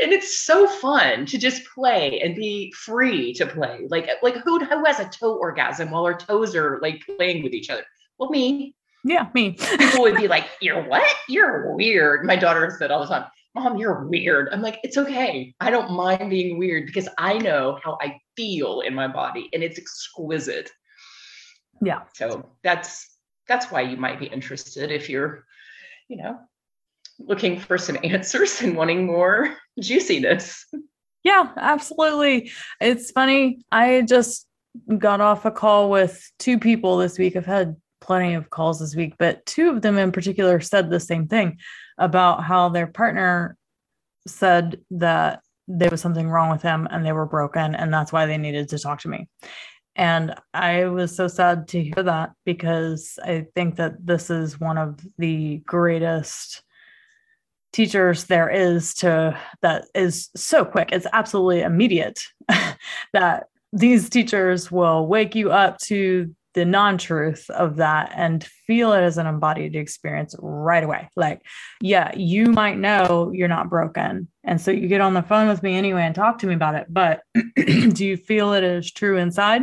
and 0.00 0.12
it's 0.12 0.38
so 0.38 0.68
fun 0.68 1.26
to 1.26 1.36
just 1.36 1.62
play 1.74 2.20
and 2.20 2.36
be 2.36 2.72
free 2.76 3.32
to 3.34 3.46
play. 3.46 3.86
Like 3.88 4.08
like 4.22 4.36
who 4.36 4.60
who 4.64 4.84
has 4.84 5.00
a 5.00 5.08
toe 5.08 5.34
orgasm 5.34 5.90
while 5.90 6.04
our 6.04 6.16
toes 6.16 6.54
are 6.54 6.78
like 6.80 7.02
playing 7.16 7.42
with 7.42 7.52
each 7.54 7.70
other? 7.70 7.82
Well, 8.18 8.30
me. 8.30 8.76
Yeah, 9.02 9.26
me. 9.34 9.52
People 9.78 10.02
would 10.02 10.14
be 10.16 10.28
like, 10.36 10.46
"You're 10.60 10.82
what? 10.84 11.02
You're 11.28 11.74
weird." 11.74 12.24
My 12.24 12.36
daughter 12.36 12.72
said 12.78 12.92
all 12.92 13.00
the 13.00 13.08
time, 13.08 13.24
"Mom, 13.54 13.76
you're 13.76 14.06
weird." 14.06 14.48
I'm 14.52 14.62
like, 14.62 14.80
"It's 14.82 14.96
okay. 14.96 15.54
I 15.60 15.70
don't 15.70 15.92
mind 15.92 16.30
being 16.30 16.58
weird 16.58 16.86
because 16.86 17.08
I 17.18 17.38
know 17.38 17.78
how 17.82 17.98
I 18.00 18.18
feel 18.36 18.80
in 18.80 18.94
my 18.94 19.08
body, 19.08 19.48
and 19.52 19.62
it's 19.62 19.78
exquisite." 19.78 20.70
Yeah. 21.82 22.02
So 22.14 22.50
that's 22.62 23.16
that's 23.46 23.70
why 23.70 23.82
you 23.82 23.96
might 23.96 24.20
be 24.20 24.26
interested 24.26 24.90
if 24.92 25.08
you're, 25.08 25.44
you 26.08 26.16
know, 26.16 26.38
looking 27.18 27.58
for 27.58 27.78
some 27.78 27.98
answers 28.04 28.62
and 28.62 28.76
wanting 28.76 29.06
more 29.06 29.56
juiciness. 29.80 30.66
Yeah, 31.22 31.50
absolutely. 31.56 32.50
It's 32.80 33.10
funny. 33.10 33.62
I 33.70 34.02
just 34.02 34.46
got 34.98 35.20
off 35.20 35.44
a 35.44 35.50
call 35.50 35.90
with 35.90 36.30
two 36.38 36.58
people 36.58 36.96
this 36.96 37.18
week. 37.18 37.36
I've 37.36 37.44
had 37.44 37.76
plenty 38.00 38.34
of 38.34 38.50
calls 38.50 38.80
this 38.80 38.96
week, 38.96 39.14
but 39.18 39.44
two 39.44 39.68
of 39.68 39.82
them 39.82 39.98
in 39.98 40.12
particular 40.12 40.60
said 40.60 40.88
the 40.88 41.00
same 41.00 41.28
thing 41.28 41.58
about 42.00 42.42
how 42.42 42.68
their 42.68 42.88
partner 42.88 43.56
said 44.26 44.80
that 44.90 45.42
there 45.68 45.90
was 45.90 46.00
something 46.00 46.28
wrong 46.28 46.50
with 46.50 46.62
him 46.62 46.88
and 46.90 47.06
they 47.06 47.12
were 47.12 47.26
broken 47.26 47.76
and 47.76 47.94
that's 47.94 48.12
why 48.12 48.26
they 48.26 48.36
needed 48.36 48.68
to 48.70 48.78
talk 48.78 49.00
to 49.00 49.08
me. 49.08 49.28
And 49.94 50.34
I 50.54 50.86
was 50.86 51.14
so 51.14 51.28
sad 51.28 51.68
to 51.68 51.82
hear 51.82 52.02
that 52.02 52.32
because 52.44 53.18
I 53.22 53.46
think 53.54 53.76
that 53.76 54.04
this 54.04 54.30
is 54.30 54.58
one 54.58 54.78
of 54.78 54.98
the 55.18 55.58
greatest 55.66 56.62
teachers 57.72 58.24
there 58.24 58.48
is 58.48 58.94
to 58.94 59.38
that 59.62 59.84
is 59.94 60.30
so 60.34 60.64
quick. 60.64 60.90
It's 60.90 61.06
absolutely 61.12 61.60
immediate 61.60 62.20
that 63.12 63.46
these 63.72 64.08
teachers 64.08 64.70
will 64.72 65.06
wake 65.06 65.34
you 65.34 65.52
up 65.52 65.78
to 65.78 66.34
the 66.60 66.66
non-truth 66.66 67.48
of 67.48 67.76
that 67.76 68.12
and 68.14 68.44
feel 68.66 68.92
it 68.92 69.00
as 69.00 69.16
an 69.16 69.26
embodied 69.26 69.74
experience 69.74 70.34
right 70.38 70.84
away. 70.84 71.08
Like 71.16 71.40
yeah 71.80 72.14
you 72.14 72.52
might 72.52 72.76
know 72.76 73.32
you're 73.32 73.48
not 73.48 73.70
broken. 73.70 74.28
And 74.44 74.60
so 74.60 74.70
you 74.70 74.86
get 74.86 75.00
on 75.00 75.14
the 75.14 75.22
phone 75.22 75.48
with 75.48 75.62
me 75.62 75.74
anyway 75.74 76.02
and 76.02 76.14
talk 76.14 76.36
to 76.40 76.46
me 76.46 76.52
about 76.52 76.74
it 76.74 76.86
but 76.90 77.22
do 77.56 78.04
you 78.04 78.18
feel 78.18 78.52
it 78.52 78.62
is 78.62 78.92
true 78.92 79.16
inside? 79.16 79.62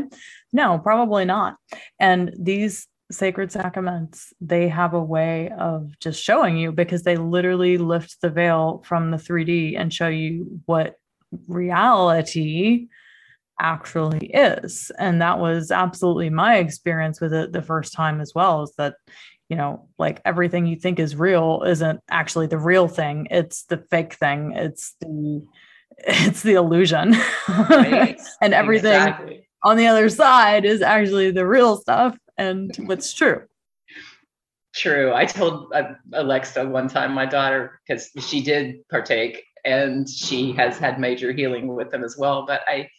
No 0.52 0.80
probably 0.80 1.24
not. 1.24 1.58
And 2.00 2.34
these 2.40 2.88
sacred 3.12 3.52
sacraments 3.52 4.34
they 4.42 4.68
have 4.68 4.96
a 4.96 5.04
way 5.04 5.52
of 5.56 5.92
just 6.00 6.24
showing 6.24 6.58
you 6.58 6.72
because 6.72 7.04
they 7.04 7.16
literally 7.16 7.78
lift 7.78 8.18
the 8.24 8.32
veil 8.32 8.82
from 8.88 9.12
the 9.12 9.18
3d 9.18 9.80
and 9.80 9.94
show 9.94 10.08
you 10.08 10.60
what 10.66 10.96
reality 11.48 12.88
actually 13.60 14.28
is. 14.28 14.92
And 15.00 15.22
that 15.22 15.40
was 15.40 15.72
absolutely 15.72 16.30
my 16.30 16.58
experience 16.58 17.22
with 17.22 17.34
it 17.34 17.52
the 17.52 17.62
first 17.62 17.94
time 17.94 18.22
as 18.22 18.34
well 18.36 18.64
is 18.64 18.74
that, 18.78 18.96
you 19.50 19.56
know, 19.56 19.88
like 19.98 20.22
everything 20.26 20.66
you 20.66 20.76
think 20.76 21.00
is 21.00 21.16
real 21.16 21.64
isn't 21.66 22.02
actually 22.10 22.48
the 22.48 22.58
real 22.58 22.88
thing. 22.88 23.28
It's 23.32 23.64
the 23.64 23.78
fake 23.78 24.16
thing. 24.16 24.54
It's 24.54 24.96
the 25.02 25.46
it's 26.00 26.44
the 26.44 26.54
illusion. 26.54 27.16
Right. 27.48 28.20
and 28.42 28.54
everything 28.54 28.94
exactly. 28.94 29.48
on 29.64 29.78
the 29.78 29.88
other 29.88 30.10
side 30.10 30.66
is 30.66 30.82
actually 30.82 31.32
the 31.32 31.48
real 31.48 31.78
stuff 31.78 32.18
and 32.38 32.76
what's 32.86 33.14
true. 33.14 33.44
true. 34.76 35.14
I 35.14 35.26
told 35.26 35.72
uh, 35.74 35.94
Alexa 36.14 36.68
one 36.68 36.88
time, 36.88 37.14
my 37.14 37.26
daughter, 37.26 37.80
because 37.88 38.12
she 38.20 38.44
did 38.44 38.88
partake 38.90 39.44
and 39.66 40.08
she 40.08 40.52
has 40.54 40.78
had 40.78 41.00
major 41.00 41.32
healing 41.32 41.68
with 41.68 41.90
them 41.92 42.04
as 42.04 42.16
well. 42.18 42.46
But 42.46 42.62
I, 42.68 42.90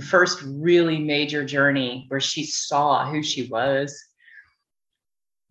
first 0.00 0.42
really 0.46 0.98
major 0.98 1.44
journey 1.44 2.06
where 2.08 2.20
she 2.20 2.44
saw 2.44 3.10
who 3.10 3.22
she 3.22 3.48
was, 3.48 3.98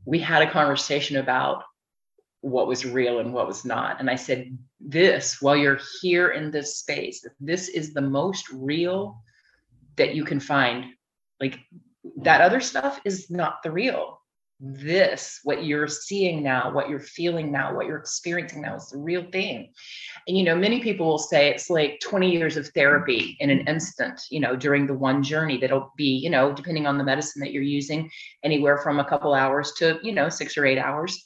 we 0.05 0.19
had 0.19 0.41
a 0.41 0.49
conversation 0.49 1.17
about 1.17 1.63
what 2.41 2.67
was 2.67 2.85
real 2.85 3.19
and 3.19 3.33
what 3.33 3.47
was 3.47 3.65
not. 3.65 3.99
And 3.99 4.09
I 4.09 4.15
said, 4.15 4.57
This, 4.79 5.41
while 5.41 5.55
you're 5.55 5.79
here 6.01 6.29
in 6.29 6.49
this 6.49 6.77
space, 6.77 7.25
this 7.39 7.69
is 7.69 7.93
the 7.93 8.01
most 8.01 8.49
real 8.51 9.21
that 9.97 10.15
you 10.15 10.23
can 10.23 10.39
find. 10.39 10.85
Like 11.39 11.59
that 12.17 12.41
other 12.41 12.61
stuff 12.61 12.99
is 13.05 13.29
not 13.29 13.61
the 13.63 13.71
real 13.71 14.20
this, 14.61 15.39
what 15.43 15.65
you're 15.65 15.87
seeing 15.87 16.43
now, 16.43 16.71
what 16.71 16.87
you're 16.87 16.99
feeling 16.99 17.51
now, 17.51 17.75
what 17.75 17.87
you're 17.87 17.97
experiencing 17.97 18.61
now 18.61 18.75
is 18.75 18.89
the 18.89 18.97
real 18.99 19.25
thing. 19.31 19.73
And, 20.27 20.37
you 20.37 20.43
know, 20.43 20.55
many 20.55 20.81
people 20.81 21.07
will 21.07 21.17
say 21.17 21.49
it's 21.49 21.69
like 21.69 21.99
20 22.01 22.31
years 22.31 22.57
of 22.57 22.67
therapy 22.69 23.37
in 23.39 23.49
an 23.49 23.61
instant, 23.67 24.21
you 24.29 24.39
know, 24.39 24.55
during 24.55 24.85
the 24.85 24.93
one 24.93 25.23
journey 25.23 25.57
that'll 25.57 25.91
be, 25.97 26.15
you 26.15 26.29
know, 26.29 26.53
depending 26.53 26.85
on 26.85 26.99
the 26.99 27.03
medicine 27.03 27.39
that 27.39 27.51
you're 27.51 27.63
using, 27.63 28.09
anywhere 28.43 28.77
from 28.77 28.99
a 28.99 29.05
couple 29.05 29.33
hours 29.33 29.73
to, 29.77 29.99
you 30.03 30.11
know, 30.11 30.29
six 30.29 30.55
or 30.55 30.65
eight 30.65 30.77
hours. 30.77 31.23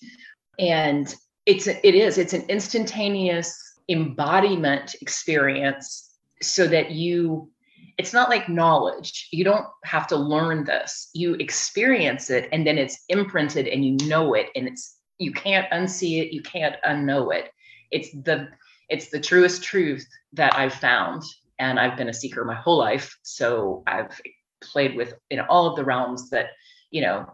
And 0.58 1.14
it's, 1.46 1.68
it 1.68 1.84
is, 1.84 2.18
it's 2.18 2.34
an 2.34 2.46
instantaneous 2.48 3.54
embodiment 3.90 4.96
experience 5.02 6.18
so 6.42 6.68
that 6.68 6.92
you 6.92 7.50
it's 7.98 8.14
not 8.14 8.30
like 8.30 8.50
knowledge. 8.50 9.30
You 9.32 9.44
don't 9.44 9.66
have 9.84 10.08
to 10.08 10.16
learn 10.16 10.66
this. 10.66 11.10
You 11.14 11.36
experience 11.36 12.30
it 12.30 12.50
and 12.52 12.66
then 12.66 12.78
it's 12.78 13.04
imprinted 13.10 13.68
and 13.68 13.86
you 13.86 14.08
know 14.08 14.34
it 14.34 14.48
and 14.56 14.68
it's 14.68 14.98
you 15.18 15.32
can't 15.32 15.70
unsee 15.72 16.22
it, 16.22 16.34
you 16.34 16.42
can't 16.42 16.76
unknow 16.86 17.34
it. 17.34 17.52
It's 17.92 18.12
the 18.12 18.50
it's 18.90 19.10
the 19.10 19.20
truest 19.20 19.64
truth 19.64 20.06
that 20.34 20.56
I've 20.56 20.74
found 20.74 21.24
and 21.60 21.80
I've 21.80 21.98
been 21.98 22.10
a 22.10 22.14
seeker 22.14 22.44
my 22.44 22.56
whole 22.56 22.78
life, 22.78 23.18
so 23.24 23.84
I've 23.88 24.20
played 24.62 24.96
with 24.96 25.14
in 25.30 25.40
all 25.40 25.68
of 25.68 25.76
the 25.76 25.86
realms 25.86 26.30
that, 26.32 26.48
you 26.92 27.02
know, 27.02 27.26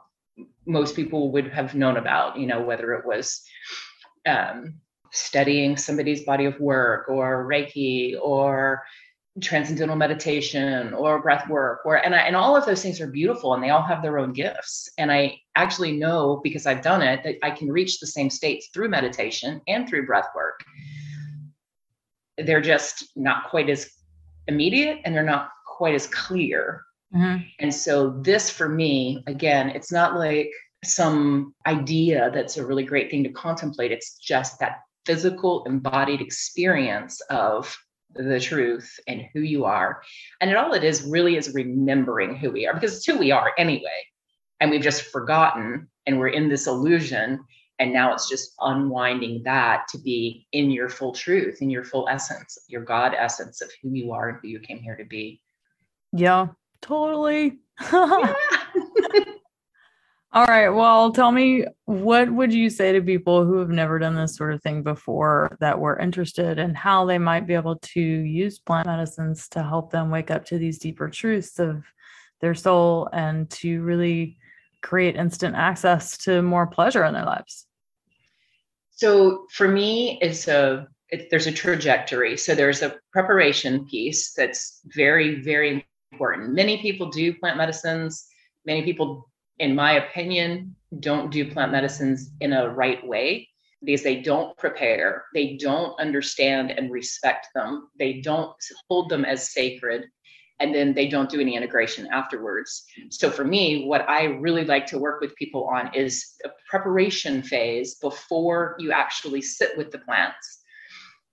most 0.66 0.96
people 0.96 1.32
would 1.32 1.52
have 1.52 1.76
known 1.76 1.98
about, 1.98 2.38
you 2.38 2.46
know, 2.46 2.62
whether 2.62 2.94
it 2.94 3.06
was 3.06 3.42
um, 4.26 4.76
studying 5.12 5.76
somebody's 5.76 6.24
body 6.24 6.46
of 6.46 6.60
work 6.60 7.10
or 7.10 7.46
Reiki 7.46 8.16
or 8.22 8.84
transcendental 9.40 9.96
meditation 9.96 10.94
or 10.94 11.22
breath 11.22 11.48
work 11.48 11.80
or 11.86 11.96
and 11.96 12.14
I, 12.14 12.20
and 12.20 12.36
all 12.36 12.58
of 12.58 12.66
those 12.66 12.82
things 12.82 13.00
are 13.00 13.08
beautiful 13.08 13.54
and 13.54 13.64
they 13.64 13.70
all 13.70 13.82
have 13.82 14.02
their 14.02 14.20
own 14.20 14.34
gifts. 14.34 14.90
And 14.98 15.12
i 15.12 15.40
actually 15.56 15.94
know 15.94 16.42
because 16.44 16.66
i've 16.66 16.82
done 16.82 17.02
it 17.02 17.24
that 17.24 17.36
i 17.44 17.52
can 17.52 17.70
reach 17.70 18.00
the 18.00 18.08
same 18.08 18.30
states 18.30 18.70
through 18.74 18.90
meditation 18.90 19.62
and 19.68 19.88
through 19.88 20.06
breath 20.06 20.28
work. 20.36 20.60
They're 22.38 22.62
just 22.62 23.12
not 23.16 23.50
quite 23.50 23.70
as 23.70 23.90
immediate 24.48 25.00
and 25.06 25.16
they're 25.16 25.24
not 25.24 25.50
quite 25.66 25.96
as 25.96 26.08
clear. 26.08 26.84
Mm-hmm. 27.14 27.44
and 27.60 27.74
so 27.74 28.22
this 28.22 28.50
for 28.50 28.70
me 28.70 29.22
again 29.28 29.68
it's 29.68 29.92
not 29.92 30.16
like 30.16 30.50
some 30.84 31.54
idea 31.68 32.32
that's 32.34 32.58
a 32.58 32.66
really 32.66 32.84
great 32.84 33.12
thing 33.12 33.24
to 33.24 33.30
contemplate. 33.30 33.92
It's 33.92 34.18
just 34.18 34.60
that 34.60 34.80
physical 35.06 35.64
embodied 35.66 36.22
experience 36.22 37.22
of 37.30 37.76
the 38.16 38.40
truth 38.40 39.00
and 39.08 39.26
who 39.34 39.42
you 39.42 39.66
are. 39.66 40.02
And 40.40 40.50
it 40.50 40.58
all 40.58 40.74
it 40.74 40.84
is 40.84 41.04
really 41.04 41.38
is 41.38 41.54
remembering 41.54 42.36
who 42.36 42.52
we 42.52 42.68
are 42.68 42.74
because 42.74 42.96
it's 42.96 43.06
who 43.06 43.18
we 43.18 43.32
are 43.32 43.52
anyway. 43.58 44.06
And 44.60 44.70
we've 44.70 44.82
just 44.82 45.04
forgotten 45.04 45.88
and 46.06 46.20
we're 46.20 46.30
in 46.30 46.50
this 46.50 46.68
illusion. 46.68 47.44
And 47.80 47.94
now 47.94 48.14
it's 48.14 48.30
just 48.30 48.54
unwinding 48.60 49.42
that 49.44 49.88
to 49.90 49.98
be 49.98 50.46
in 50.52 50.70
your 50.70 50.88
full 50.88 51.14
truth, 51.14 51.62
in 51.62 51.70
your 51.70 51.84
full 51.84 52.08
essence, 52.10 52.58
your 52.68 52.84
God 52.84 53.16
essence 53.18 53.62
of 53.62 53.72
who 53.82 53.90
you 53.94 54.12
are 54.12 54.30
and 54.30 54.38
who 54.42 54.50
you 54.50 54.60
came 54.60 54.80
here 54.80 54.96
to 54.96 55.06
be. 55.06 55.42
Yeah, 56.14 56.48
totally. 56.82 57.60
yeah. 57.92 58.34
All 60.34 60.46
right. 60.46 60.70
Well, 60.70 61.12
tell 61.12 61.34
me 61.34 61.66
what 61.86 62.32
would 62.32 62.54
you 62.54 62.70
say 62.70 62.94
to 62.94 63.02
people 63.02 63.46
who 63.46 63.58
have 63.58 63.70
never 63.70 64.00
done 64.00 64.16
this 64.16 64.38
sort 64.38 64.54
of 64.54 64.64
thing 64.64 64.82
before 64.82 65.58
that 65.60 65.78
were 65.78 66.00
interested 66.00 66.58
and 66.58 66.70
in 66.70 66.76
how 66.76 67.06
they 67.06 67.18
might 67.18 67.46
be 67.46 67.54
able 67.54 67.76
to 67.76 68.00
use 68.00 68.58
plant 68.58 68.88
medicines 68.88 69.50
to 69.50 69.62
help 69.62 69.92
them 69.92 70.10
wake 70.10 70.32
up 70.32 70.46
to 70.46 70.58
these 70.58 70.80
deeper 70.80 71.10
truths 71.10 71.60
of 71.60 71.84
their 72.40 72.56
soul 72.56 73.10
and 73.12 73.50
to 73.50 73.82
really 73.82 74.38
create 74.82 75.18
instant 75.18 75.56
access 75.58 76.18
to 76.20 76.42
more 76.42 76.66
pleasure 76.66 77.04
in 77.04 77.14
their 77.14 77.26
lives? 77.26 77.68
So 78.92 79.48
for 79.52 79.68
me, 79.68 80.18
it's 80.22 80.48
a 80.48 80.88
it, 81.10 81.30
there's 81.30 81.48
a 81.48 81.52
trajectory. 81.52 82.38
So 82.38 82.56
there's 82.56 82.82
a 82.82 82.96
preparation 83.12 83.86
piece 83.86 84.32
that's 84.32 84.80
very 84.86 85.42
very 85.42 85.86
important. 86.14 86.54
Many 86.54 86.78
people 86.82 87.10
do 87.10 87.34
plant 87.34 87.58
medicines. 87.58 88.28
Many 88.66 88.84
people 88.84 89.28
in 89.62 89.76
my 89.76 89.94
opinion, 89.94 90.76
don't 91.00 91.32
do 91.32 91.50
plant 91.50 91.72
medicines 91.72 92.32
in 92.42 92.52
a 92.52 92.68
right 92.68 93.06
way 93.08 93.48
because 93.84 94.02
they 94.02 94.20
don't 94.20 94.58
prepare, 94.58 95.26
they 95.36 95.56
don't 95.56 95.98
understand 96.00 96.72
and 96.72 96.92
respect 96.92 97.48
them, 97.54 97.88
they 97.98 98.22
don't 98.22 98.54
hold 98.90 99.10
them 99.10 99.24
as 99.24 99.54
sacred, 99.54 100.06
and 100.60 100.74
then 100.74 100.94
they 100.94 101.08
don't 101.08 101.30
do 101.30 101.40
any 101.40 101.56
integration 101.56 102.08
afterwards. 102.12 102.86
So 103.10 103.30
for 103.30 103.44
me, 103.44 103.86
what 103.86 104.08
I 104.10 104.26
really 104.26 104.66
like 104.66 104.88
to 104.88 105.00
work 105.00 105.22
with 105.22 105.36
people 105.36 105.66
on 105.66 105.94
is 105.94 106.36
a 106.44 106.50
preparation 106.68 107.44
phase 107.44 107.96
before 107.96 108.76
you 108.80 108.92
actually 108.92 109.44
sit 109.44 109.78
with 109.78 109.92
the 109.92 110.00
plants. 110.00 110.64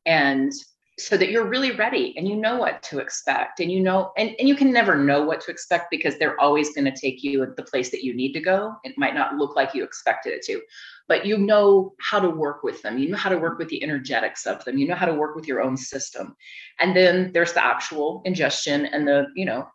And 0.05 0.53
so 0.99 1.17
that 1.17 1.31
you're 1.31 1.47
really 1.47 1.71
ready 1.73 2.15
and 2.17 2.27
you 2.27 2.37
know 2.37 2.57
what 2.57 2.83
to 2.83 2.99
expect 2.99 3.61
and 3.61 3.71
you 3.71 3.81
know 3.81 4.13
and, 4.17 4.35
and 4.39 4.49
you 4.49 4.57
can 4.57 4.73
never 4.73 4.97
know 4.97 5.23
what 5.23 5.41
to 5.41 5.51
expect 5.51 5.91
because 5.91 6.19
they're 6.19 6.41
always 6.41 6.75
going 6.75 6.85
to 6.85 7.01
take 7.01 7.23
you 7.23 7.43
at 7.43 7.57
the 7.57 7.63
place 7.63 7.91
that 7.91 8.05
you 8.05 8.15
need 8.15 8.33
to 8.33 8.41
go. 8.41 8.75
It 8.85 8.99
might 8.99 9.15
not 9.15 9.37
look 9.37 9.57
like 9.57 9.75
you 9.75 9.85
expected 9.85 10.33
it 10.33 10.43
to 10.47 10.61
but 11.09 11.25
you 11.25 11.39
know 11.39 11.95
how 11.99 12.21
to 12.21 12.29
work 12.29 12.63
with 12.63 12.83
them. 12.83 12.99
You 12.99 13.11
know 13.11 13.17
how 13.17 13.31
to 13.31 13.39
work 13.39 13.59
with 13.59 13.69
the 13.69 13.83
energetics 13.83 14.47
of 14.47 14.65
them. 14.65 14.77
You 14.77 14.87
know 14.87 14.95
how 14.95 15.07
to 15.07 15.15
work 15.15 15.35
with 15.35 15.49
your 15.49 15.63
own 15.63 15.77
system. 15.77 16.37
And 16.79 16.95
then 16.95 17.33
there's 17.33 17.55
the 17.55 17.65
actual 17.65 18.23
ingestion 18.25 18.87
and 18.87 19.09
the 19.09 19.27
you 19.35 19.47
know 19.47 19.67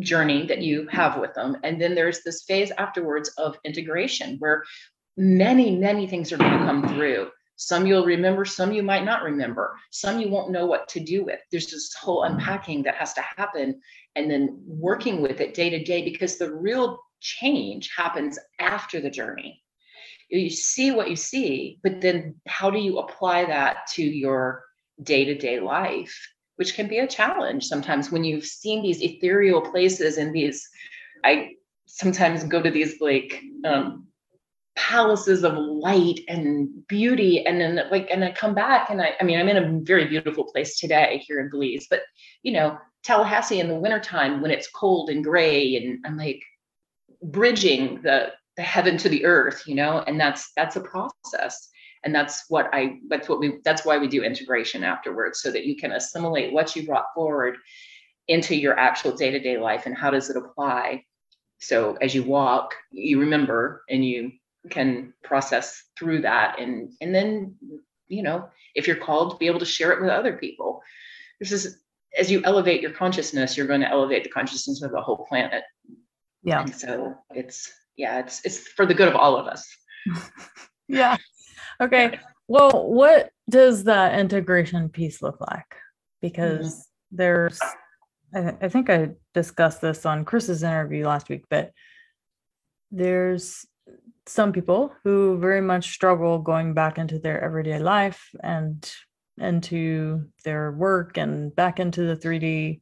journey 0.00 0.46
that 0.46 0.62
you 0.62 0.88
have 0.90 1.20
with 1.20 1.34
them. 1.34 1.58
And 1.62 1.80
then 1.80 1.94
there's 1.94 2.22
this 2.22 2.44
phase 2.44 2.72
afterwards 2.78 3.28
of 3.36 3.58
integration 3.64 4.36
where 4.38 4.64
many 5.16 5.76
many 5.76 6.06
things 6.06 6.32
are 6.32 6.38
going 6.38 6.58
to 6.58 6.64
come 6.64 6.88
through 6.88 7.30
some 7.60 7.86
you'll 7.86 8.06
remember, 8.06 8.46
some 8.46 8.72
you 8.72 8.82
might 8.82 9.04
not 9.04 9.22
remember, 9.22 9.76
some 9.90 10.18
you 10.18 10.30
won't 10.30 10.50
know 10.50 10.64
what 10.64 10.88
to 10.88 10.98
do 10.98 11.22
with. 11.22 11.40
There's 11.52 11.66
this 11.66 11.92
whole 11.92 12.22
unpacking 12.22 12.84
that 12.84 12.94
has 12.94 13.12
to 13.12 13.20
happen 13.20 13.82
and 14.16 14.30
then 14.30 14.62
working 14.66 15.20
with 15.20 15.42
it 15.42 15.52
day 15.52 15.68
to 15.68 15.84
day 15.84 16.02
because 16.02 16.38
the 16.38 16.54
real 16.54 16.98
change 17.20 17.90
happens 17.94 18.38
after 18.58 18.98
the 18.98 19.10
journey. 19.10 19.62
You 20.30 20.48
see 20.48 20.90
what 20.90 21.10
you 21.10 21.16
see, 21.16 21.78
but 21.82 22.00
then 22.00 22.36
how 22.46 22.70
do 22.70 22.78
you 22.78 22.98
apply 22.98 23.44
that 23.44 23.86
to 23.88 24.02
your 24.02 24.64
day 25.02 25.26
to 25.26 25.34
day 25.34 25.60
life? 25.60 26.18
Which 26.56 26.74
can 26.74 26.88
be 26.88 27.00
a 27.00 27.06
challenge 27.06 27.66
sometimes 27.66 28.10
when 28.10 28.24
you've 28.24 28.46
seen 28.46 28.82
these 28.82 29.02
ethereal 29.02 29.60
places 29.60 30.16
and 30.16 30.34
these. 30.34 30.66
I 31.22 31.56
sometimes 31.84 32.42
go 32.44 32.62
to 32.62 32.70
these 32.70 33.02
like 33.02 33.42
um, 33.66 34.06
palaces 34.80 35.44
of 35.44 35.58
light 35.58 36.20
and 36.26 36.86
beauty 36.88 37.44
and 37.44 37.60
then 37.60 37.82
like 37.90 38.08
and 38.10 38.24
i 38.24 38.32
come 38.32 38.54
back 38.54 38.88
and 38.88 39.02
i 39.02 39.12
i 39.20 39.24
mean 39.24 39.38
i'm 39.38 39.48
in 39.48 39.58
a 39.58 39.80
very 39.82 40.06
beautiful 40.06 40.44
place 40.44 40.78
today 40.78 41.22
here 41.26 41.38
in 41.38 41.50
belize 41.50 41.86
but 41.90 42.00
you 42.42 42.50
know 42.50 42.78
tallahassee 43.04 43.60
in 43.60 43.68
the 43.68 43.74
wintertime 43.74 44.40
when 44.40 44.50
it's 44.50 44.70
cold 44.70 45.10
and 45.10 45.22
gray 45.22 45.76
and 45.76 45.98
i'm 46.06 46.16
like 46.16 46.42
bridging 47.24 48.00
the 48.02 48.32
the 48.56 48.62
heaven 48.62 48.96
to 48.96 49.10
the 49.10 49.26
earth 49.26 49.64
you 49.66 49.74
know 49.74 50.02
and 50.06 50.18
that's 50.18 50.50
that's 50.56 50.76
a 50.76 50.80
process. 50.80 51.68
And 52.02 52.14
that's 52.14 52.44
what 52.48 52.70
i 52.72 52.96
that's 53.08 53.28
what 53.28 53.40
we 53.40 53.58
that's 53.62 53.84
why 53.84 53.98
we 53.98 54.08
do 54.08 54.22
integration 54.22 54.82
afterwards 54.82 55.42
so 55.42 55.50
that 55.52 55.66
you 55.66 55.76
can 55.76 55.92
assimilate 55.92 56.54
what 56.54 56.74
you 56.74 56.86
brought 56.86 57.12
forward 57.14 57.58
into 58.28 58.56
your 58.56 58.78
actual 58.78 59.14
day-to-day 59.14 59.58
life 59.58 59.84
and 59.84 59.94
how 59.94 60.10
does 60.10 60.30
it 60.30 60.36
apply. 60.38 61.04
So 61.58 61.98
as 62.00 62.14
you 62.14 62.22
walk 62.22 62.74
you 62.90 63.20
remember 63.20 63.84
and 63.90 64.02
you 64.02 64.32
can 64.68 65.14
process 65.24 65.84
through 65.98 66.20
that 66.20 66.58
and 66.60 66.92
and 67.00 67.14
then 67.14 67.54
you 68.08 68.22
know 68.22 68.48
if 68.74 68.86
you're 68.86 68.96
called 68.96 69.30
to 69.30 69.36
be 69.38 69.46
able 69.46 69.58
to 69.58 69.64
share 69.64 69.92
it 69.92 70.00
with 70.00 70.10
other 70.10 70.34
people. 70.34 70.82
This 71.40 71.52
is 71.52 71.78
as 72.18 72.30
you 72.30 72.42
elevate 72.44 72.82
your 72.82 72.90
consciousness 72.90 73.56
you're 73.56 73.66
going 73.66 73.80
to 73.80 73.88
elevate 73.88 74.24
the 74.24 74.30
consciousness 74.30 74.82
of 74.82 74.92
the 74.92 75.00
whole 75.00 75.24
planet. 75.28 75.62
Yeah. 76.42 76.62
And 76.62 76.74
so 76.74 77.14
it's 77.34 77.72
yeah 77.96 78.18
it's 78.18 78.44
it's 78.44 78.58
for 78.58 78.86
the 78.86 78.94
good 78.94 79.08
of 79.08 79.16
all 79.16 79.36
of 79.36 79.46
us. 79.46 79.68
Yeah. 80.92 81.18
Okay. 81.80 82.18
Well 82.48 82.90
what 82.90 83.30
does 83.48 83.84
that 83.84 84.18
integration 84.18 84.88
piece 84.88 85.22
look 85.22 85.40
like? 85.40 85.76
Because 86.20 86.74
mm-hmm. 86.74 87.16
there's 87.16 87.60
I, 88.34 88.54
I 88.60 88.68
think 88.68 88.90
i 88.90 89.10
discussed 89.34 89.80
this 89.80 90.06
on 90.06 90.24
chris's 90.24 90.62
interview 90.62 91.06
last 91.06 91.28
week 91.28 91.44
but 91.50 91.72
there's 92.90 93.66
some 94.26 94.52
people 94.52 94.92
who 95.02 95.38
very 95.38 95.60
much 95.60 95.92
struggle 95.92 96.38
going 96.38 96.74
back 96.74 96.98
into 96.98 97.18
their 97.18 97.42
everyday 97.42 97.78
life 97.78 98.30
and 98.42 98.90
into 99.38 100.24
their 100.44 100.70
work 100.72 101.16
and 101.16 101.54
back 101.54 101.80
into 101.80 102.02
the 102.02 102.16
3D. 102.16 102.80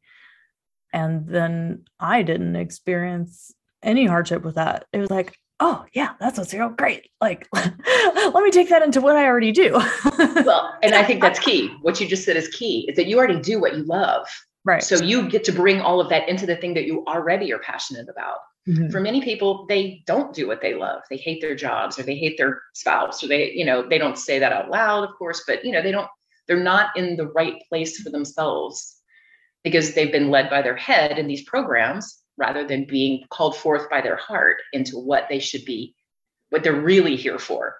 And 0.92 1.26
then 1.26 1.84
I 2.00 2.22
didn't 2.22 2.56
experience 2.56 3.52
any 3.82 4.06
hardship 4.06 4.42
with 4.42 4.56
that. 4.56 4.86
It 4.92 4.98
was 4.98 5.10
like, 5.10 5.36
oh 5.60 5.84
yeah, 5.92 6.14
that's 6.20 6.38
what's 6.38 6.54
real 6.54 6.68
great. 6.68 7.10
Like, 7.20 7.48
let 7.54 8.42
me 8.42 8.50
take 8.50 8.68
that 8.68 8.82
into 8.82 9.00
what 9.00 9.16
I 9.16 9.26
already 9.26 9.52
do. 9.52 9.72
well, 10.18 10.74
and 10.82 10.94
I 10.94 11.04
think 11.04 11.20
that's 11.20 11.38
key. 11.38 11.74
What 11.82 12.00
you 12.00 12.06
just 12.06 12.24
said 12.24 12.36
is 12.36 12.48
key 12.48 12.86
is 12.88 12.96
that 12.96 13.06
you 13.06 13.18
already 13.18 13.40
do 13.40 13.60
what 13.60 13.76
you 13.76 13.84
love. 13.84 14.26
Right. 14.64 14.82
So 14.82 14.96
you 14.96 15.28
get 15.28 15.44
to 15.44 15.52
bring 15.52 15.80
all 15.80 16.00
of 16.00 16.08
that 16.10 16.28
into 16.28 16.44
the 16.44 16.56
thing 16.56 16.74
that 16.74 16.84
you 16.84 17.04
already 17.06 17.52
are 17.52 17.58
passionate 17.58 18.08
about. 18.08 18.38
Mm-hmm. 18.68 18.90
For 18.90 19.00
many 19.00 19.22
people, 19.22 19.64
they 19.66 20.02
don't 20.06 20.34
do 20.34 20.46
what 20.46 20.60
they 20.60 20.74
love. 20.74 21.02
They 21.08 21.16
hate 21.16 21.40
their 21.40 21.54
jobs 21.54 21.98
or 21.98 22.02
they 22.02 22.16
hate 22.16 22.36
their 22.36 22.60
spouse 22.74 23.24
or 23.24 23.28
they, 23.28 23.52
you 23.52 23.64
know, 23.64 23.88
they 23.88 23.96
don't 23.96 24.18
say 24.18 24.38
that 24.38 24.52
out 24.52 24.70
loud, 24.70 25.04
of 25.04 25.14
course, 25.16 25.42
but 25.46 25.64
you 25.64 25.72
know, 25.72 25.82
they 25.82 25.92
don't, 25.92 26.08
they're 26.46 26.62
not 26.62 26.94
in 26.96 27.16
the 27.16 27.28
right 27.28 27.62
place 27.68 27.98
for 27.98 28.10
themselves 28.10 28.96
because 29.64 29.94
they've 29.94 30.12
been 30.12 30.30
led 30.30 30.50
by 30.50 30.60
their 30.60 30.76
head 30.76 31.18
in 31.18 31.26
these 31.26 31.44
programs 31.44 32.22
rather 32.36 32.66
than 32.66 32.84
being 32.84 33.24
called 33.30 33.56
forth 33.56 33.88
by 33.90 34.00
their 34.00 34.16
heart 34.16 34.58
into 34.72 34.98
what 34.98 35.26
they 35.28 35.38
should 35.38 35.64
be, 35.64 35.94
what 36.50 36.62
they're 36.62 36.80
really 36.80 37.16
here 37.16 37.38
for. 37.38 37.74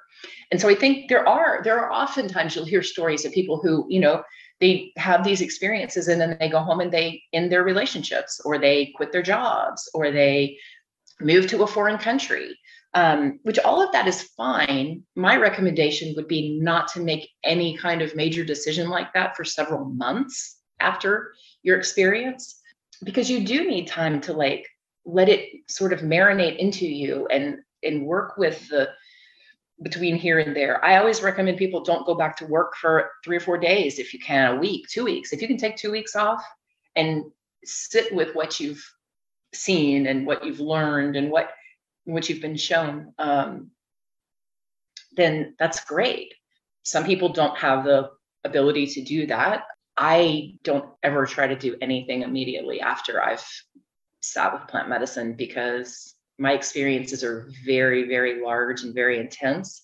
And 0.51 0.61
so 0.61 0.69
I 0.69 0.75
think 0.75 1.09
there 1.09 1.29
are 1.29 1.61
there 1.63 1.79
are 1.79 1.93
oftentimes 1.93 2.57
you'll 2.57 2.65
hear 2.65 2.83
stories 2.83 3.25
of 3.25 3.33
people 3.33 3.61
who, 3.61 3.87
you 3.89 4.01
know, 4.01 4.23
they 4.61 4.93
have 4.97 5.23
these 5.23 5.41
experiences 5.41 6.09
and 6.09 6.21
then 6.21 6.37
they 6.41 6.49
go 6.49 6.59
home 6.61 6.81
and 6.81 6.93
they 6.93 7.23
end 7.33 7.53
their 7.53 7.63
relationships 7.63 8.41
or 8.45 8.59
they 8.59 8.93
quit 8.97 9.13
their 9.13 9.23
jobs 9.23 9.89
or 9.95 10.11
they 10.11 10.59
move 11.21 11.47
to 11.47 11.63
a 11.63 11.67
foreign 11.67 11.99
country 11.99 12.57
um, 12.95 13.39
which 13.43 13.59
all 13.59 13.83
of 13.83 13.93
that 13.93 14.07
is 14.07 14.23
fine 14.37 15.03
my 15.15 15.37
recommendation 15.37 16.15
would 16.17 16.29
be 16.29 16.59
not 16.61 16.89
to 16.89 17.01
make 17.01 17.29
any 17.45 17.77
kind 17.77 18.03
of 18.03 18.17
major 18.17 18.45
decision 18.45 18.89
like 18.89 19.13
that 19.13 19.37
for 19.37 19.45
several 19.45 19.85
months 19.85 20.59
after 20.81 21.33
your 21.63 21.77
experience 21.77 22.61
because 23.05 23.31
you 23.31 23.45
do 23.45 23.67
need 23.67 23.87
time 23.87 24.21
to 24.21 24.33
like 24.33 24.67
let 25.05 25.29
it 25.29 25.49
sort 25.69 25.93
of 25.93 26.01
marinate 26.01 26.57
into 26.59 26.87
you 26.87 27.27
and 27.29 27.59
and 27.83 28.05
work 28.05 28.37
with 28.37 28.69
the 28.69 28.89
between 29.83 30.17
here 30.17 30.39
and 30.39 30.57
there. 30.57 30.85
I 30.85 30.97
always 30.99 31.23
recommend 31.23 31.57
people 31.57 31.85
don't 31.85 32.07
go 32.07 32.15
back 32.15 32.37
to 32.39 32.47
work 32.47 32.75
for 32.77 33.11
three 33.25 33.37
or 33.37 33.41
four 33.41 33.59
days 33.59 33.99
if 33.99 34.13
you 34.13 34.19
can, 34.19 34.57
a 34.57 34.59
week, 34.59 34.87
two 34.89 35.05
weeks. 35.05 35.33
If 35.33 35.41
you 35.41 35.49
can 35.49 35.57
take 35.57 35.77
two 35.77 35.93
weeks 35.93 36.17
off 36.17 36.43
and 36.97 37.25
sit 37.65 38.13
with 38.15 38.35
what 38.35 38.59
you've 38.59 38.85
seen 39.55 40.07
and 40.07 40.27
what 40.27 40.45
you've 40.45 40.61
learned 40.61 41.17
and 41.17 41.31
what 41.31 41.51
what 42.05 42.29
you've 42.29 42.41
been 42.41 42.57
shown, 42.57 43.13
um, 43.19 43.71
then 45.13 45.55
that's 45.59 45.85
great. 45.85 46.33
Some 46.85 47.05
people 47.05 47.29
don't 47.29 47.59
have 47.59 47.85
the 47.85 48.11
ability 48.45 48.87
to 48.87 49.03
do 49.03 49.27
that. 49.27 49.65
I 49.97 50.55
don't 50.63 50.89
ever 51.03 51.27
try 51.27 51.49
to 51.49 51.57
do 51.57 51.77
anything 51.83 52.23
immediately 52.23 52.81
after 52.81 53.23
I've 53.23 53.45
sat 54.23 54.53
with 54.55 54.69
plant 54.69 54.89
medicine 54.89 55.35
because 55.35 56.15
my 56.39 56.53
experiences 56.53 57.25
are 57.25 57.51
very, 57.67 58.09
very 58.09 58.43
large 58.43 58.83
and 58.83 58.95
very 58.95 59.19
intense 59.19 59.83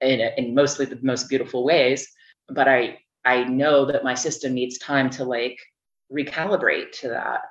in, 0.00 0.20
in 0.36 0.54
mostly 0.54 0.84
the 0.84 0.98
most 1.02 1.28
beautiful 1.28 1.64
ways. 1.64 2.08
But 2.48 2.68
I, 2.68 2.98
I 3.24 3.44
know 3.44 3.86
that 3.86 4.04
my 4.04 4.14
system 4.14 4.52
needs 4.52 4.78
time 4.78 5.10
to 5.10 5.24
like 5.24 5.58
recalibrate 6.12 6.92
to 7.00 7.08
that. 7.08 7.42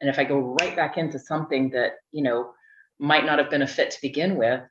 And 0.00 0.08
if 0.08 0.18
I 0.18 0.24
go 0.24 0.56
right 0.60 0.76
back 0.76 0.96
into 0.96 1.18
something 1.18 1.70
that, 1.70 1.92
you 2.12 2.22
know, 2.22 2.52
might 2.98 3.26
not 3.26 3.38
have 3.38 3.50
been 3.50 3.62
a 3.62 3.66
fit 3.66 3.90
to 3.92 4.00
begin 4.00 4.36
with, 4.36 4.62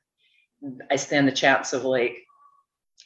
I 0.90 0.96
stand 0.96 1.28
the 1.28 1.32
chance 1.32 1.72
of 1.72 1.84
like 1.84 2.18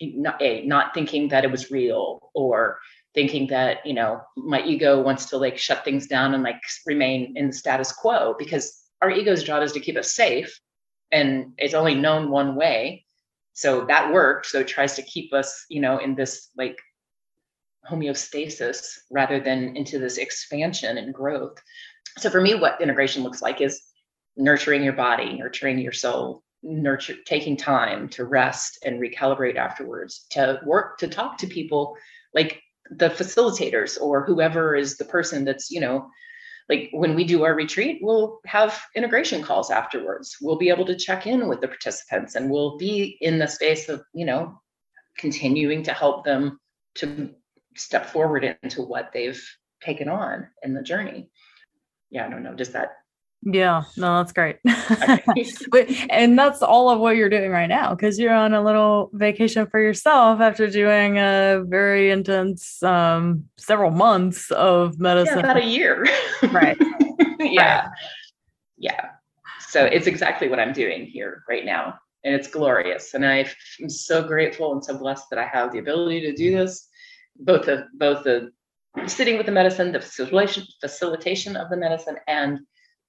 not 0.01 0.41
a 0.41 0.65
not 0.67 0.95
thinking 0.95 1.29
that 1.29 1.45
it 1.45 1.51
was 1.51 1.71
real 1.71 2.31
or 2.35 2.79
thinking 3.15 3.47
that 3.49 3.85
you 3.87 3.93
know 3.93 4.23
my 4.37 4.63
ego 4.63 5.01
wants 5.03 5.27
to 5.27 5.37
like 5.37 5.59
shut 5.59 5.85
things 5.85 6.07
down 6.07 6.35
and 6.35 6.43
like 6.43 6.61
remain 6.87 7.35
in 7.37 7.49
the 7.49 7.53
status 7.53 7.93
quo 7.93 8.35
because 8.39 8.85
our 9.03 9.11
ego's 9.11 9.43
job 9.43 9.63
is 9.63 9.73
to 9.73 9.81
keep 9.81 9.97
us 9.97 10.13
safe 10.13 10.59
and 11.11 11.53
it's 11.59 11.75
only 11.75 11.95
known 11.95 12.31
one 12.31 12.57
way. 12.57 13.05
So 13.53 13.85
that 13.85 14.13
worked 14.13 14.47
so 14.47 14.61
it 14.61 14.69
tries 14.69 14.95
to 14.97 15.03
keep 15.03 15.35
us 15.35 15.67
you 15.69 15.81
know 15.81 15.99
in 15.99 16.15
this 16.15 16.49
like 16.57 16.79
homeostasis 17.91 18.99
rather 19.11 19.41
than 19.41 19.77
into 19.77 19.99
this 19.99 20.17
expansion 20.17 20.97
and 20.97 21.13
growth 21.13 21.61
so 22.19 22.31
for 22.31 22.41
me 22.41 22.55
what 22.55 22.81
integration 22.81 23.23
looks 23.23 23.43
like 23.43 23.61
is 23.61 23.81
nurturing 24.37 24.83
your 24.83 24.93
body 24.93 25.39
nurturing 25.39 25.79
your 25.79 25.93
soul 25.93 26.43
nurture 26.63 27.17
taking 27.27 27.57
time 27.57 28.09
to 28.09 28.25
rest 28.25 28.79
and 28.85 29.01
recalibrate 29.01 29.57
afterwards 29.57 30.27
to 30.31 30.61
work 30.65 30.99
to 30.99 31.09
talk 31.09 31.37
to 31.39 31.47
people 31.47 31.97
like 32.35 32.61
the 32.91 33.09
facilitators 33.11 34.01
or 34.01 34.25
whoever 34.25 34.75
is 34.77 34.97
the 34.97 35.05
person 35.05 35.45
that's 35.45 35.71
you 35.71 35.81
know 35.81 36.09
like 36.69 36.91
when 36.93 37.15
we 37.15 37.25
do 37.25 37.45
our 37.45 37.55
retreat, 37.55 37.99
we'll 38.03 38.41
have 38.47 38.81
integration 38.95 39.43
calls 39.43 39.71
afterwards. 39.71 40.37
We'll 40.41 40.57
be 40.57 40.69
able 40.69 40.87
to 40.87 40.97
check 40.97 41.27
in 41.27 41.49
with 41.49 41.61
the 41.61 41.69
participants 41.69 42.35
and 42.35 42.51
we'll 42.51 42.79
be 42.79 43.19
in 43.21 43.39
the 43.39 43.47
space 43.47 43.89
of, 43.89 44.03
you 44.15 44.25
know, 44.25 44.61
continuing 45.19 45.83
to 45.85 45.93
help 45.93 46.25
them 46.25 46.59
to 46.97 47.31
step 47.77 48.07
forward 48.07 48.57
into 48.63 48.83
what 48.83 49.11
they've 49.13 49.43
taken 49.83 50.09
on 50.09 50.49
in 50.63 50.75
the 50.75 50.83
journey. 50.83 51.31
Yeah, 52.13 52.27
I 52.27 52.31
don't 52.31 52.45
know. 52.45 52.55
Does 52.55 52.71
that 52.71 52.93
yeah, 53.45 53.83
no, 53.97 54.19
that's 54.19 54.33
great. 54.33 54.59
and 56.11 56.39
that's 56.39 56.63
all 56.63 56.91
of 56.91 57.01
what 57.01 57.17
you're 57.17 57.29
doing 57.29 57.51
right 57.51 57.67
now 57.67 57.93
because 57.93 58.17
you're 58.17 58.33
on 58.33 58.55
a 58.55 58.63
little 58.63 59.11
vacation 59.15 59.67
for 59.67 59.81
yourself 59.81 60.41
after 60.41 60.71
doing 60.71 61.19
a 61.19 61.65
very 61.67 62.13
intense 62.13 62.81
um, 62.85 63.45
several 63.59 63.91
months 63.91 64.53
of 64.53 65.01
medicine. 65.01 65.39
Yeah, 65.39 65.41
about 65.41 65.57
a 65.57 65.65
year. 65.65 66.07
right. 66.53 66.77
yeah. 67.41 67.87
Right. 67.87 67.91
Yeah. 68.79 69.09
So 69.69 69.87
it's 69.87 70.07
exactly 70.07 70.49
what 70.49 70.61
I'm 70.61 70.73
doing 70.73 71.07
here 71.07 71.43
right 71.49 71.65
now. 71.65 71.99
And 72.25 72.37
it's 72.37 72.47
glorious. 72.47 73.15
And 73.15 73.27
I 73.27 73.45
am 73.83 73.91
so 73.91 74.23
grateful 74.23 74.73
and 74.73 74.85
so 74.85 74.97
blessed 74.97 75.25
that 75.31 75.41
I 75.41 75.47
have 75.47 75.73
the 75.73 75.79
ability 75.81 76.21
to 76.21 76.33
do 76.33 76.57
this. 76.57 76.87
Both 77.41 77.67
the 77.67 77.89
both 77.95 78.23
the 78.23 78.53
sitting 79.07 79.37
with 79.37 79.47
the 79.47 79.53
medicine, 79.53 79.93
the 79.93 80.01
facilitation 80.81 81.57
of 81.57 81.71
the 81.71 81.77
medicine, 81.77 82.17
and 82.27 82.61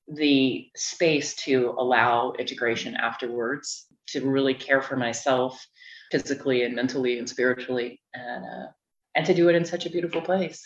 the 0.07 0.67
space 0.75 1.33
to 1.35 1.73
allow 1.77 2.33
integration 2.37 2.95
afterwards 2.95 3.87
to 4.07 4.27
really 4.29 4.53
care 4.53 4.81
for 4.81 4.97
myself 4.97 5.65
physically 6.11 6.63
and 6.63 6.75
mentally 6.75 7.19
and 7.19 7.29
spiritually 7.29 8.01
and 8.13 8.43
uh, 8.43 8.67
and 9.15 9.25
to 9.25 9.33
do 9.33 9.47
it 9.47 9.55
in 9.55 9.63
such 9.63 9.85
a 9.85 9.89
beautiful 9.89 10.21
place. 10.21 10.61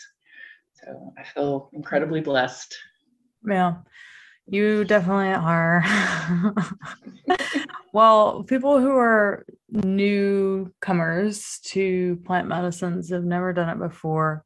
So 0.74 1.12
i 1.18 1.24
feel 1.24 1.70
incredibly 1.72 2.20
blessed. 2.20 2.76
Yeah. 3.46 3.76
You 4.46 4.84
definitely 4.84 5.32
are. 5.32 5.84
Well 7.92 8.42
people 8.44 8.80
who 8.80 8.90
are 8.96 9.44
newcomers 9.70 11.58
to 11.64 12.20
plant 12.26 12.46
medicines 12.46 13.10
have 13.10 13.24
never 13.24 13.52
done 13.52 13.70
it 13.70 13.78
before 13.78 14.44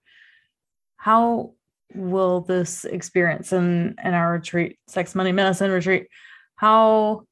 how 1.03 1.53
will 1.95 2.43
this 2.43 2.85
experience 2.85 3.53
in 3.53 3.97
in 4.03 4.15
our 4.15 4.33
retreat 4.33 4.79
sex 4.87 5.15
money 5.15 5.33
medicine 5.33 5.71
retreat 5.71 6.07
how 6.55 7.27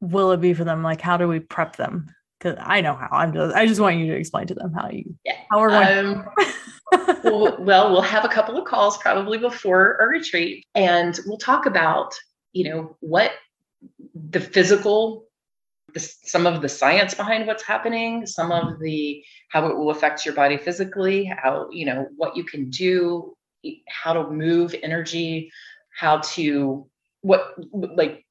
will 0.00 0.32
it 0.32 0.40
be 0.40 0.52
for 0.52 0.64
them? 0.64 0.82
Like 0.82 1.00
how 1.00 1.16
do 1.16 1.28
we 1.28 1.40
prep 1.40 1.76
them? 1.76 2.12
Because 2.38 2.58
i 2.60 2.82
know 2.82 2.94
how 2.94 3.08
i'm 3.12 3.32
just 3.32 3.56
i 3.56 3.64
just 3.64 3.80
want 3.80 3.96
you 3.96 4.08
to 4.08 4.18
explain 4.18 4.46
to 4.48 4.54
them 4.54 4.70
how 4.74 4.90
you 4.90 5.16
yeah. 5.24 5.38
how 5.50 5.58
we're 5.58 5.70
going. 5.70 6.08
Um, 6.08 6.28
well, 7.24 7.56
well 7.58 7.92
we'll 7.92 8.02
have 8.02 8.26
a 8.26 8.28
couple 8.28 8.58
of 8.58 8.66
calls 8.66 8.98
probably 8.98 9.38
before 9.38 9.96
our 9.98 10.08
retreat 10.08 10.66
and 10.74 11.18
we'll 11.24 11.38
talk 11.38 11.64
about 11.64 12.14
you 12.52 12.70
know 12.70 12.96
what 13.00 13.32
the 14.14 14.38
physical 14.38 15.24
some 15.98 16.46
of 16.46 16.62
the 16.62 16.68
science 16.68 17.14
behind 17.14 17.46
what's 17.46 17.62
happening 17.62 18.26
some 18.26 18.52
of 18.52 18.64
mm-hmm. 18.64 18.82
the 18.82 19.24
how 19.48 19.66
it 19.66 19.76
will 19.76 19.90
affect 19.90 20.24
your 20.24 20.34
body 20.34 20.56
physically 20.56 21.24
how 21.24 21.68
you 21.70 21.86
know 21.86 22.06
what 22.16 22.36
you 22.36 22.44
can 22.44 22.70
do 22.70 23.36
how 23.88 24.12
to 24.12 24.30
move 24.30 24.74
energy, 24.82 25.50
how 25.98 26.18
to 26.18 26.86
what 27.22 27.54
like 27.72 28.24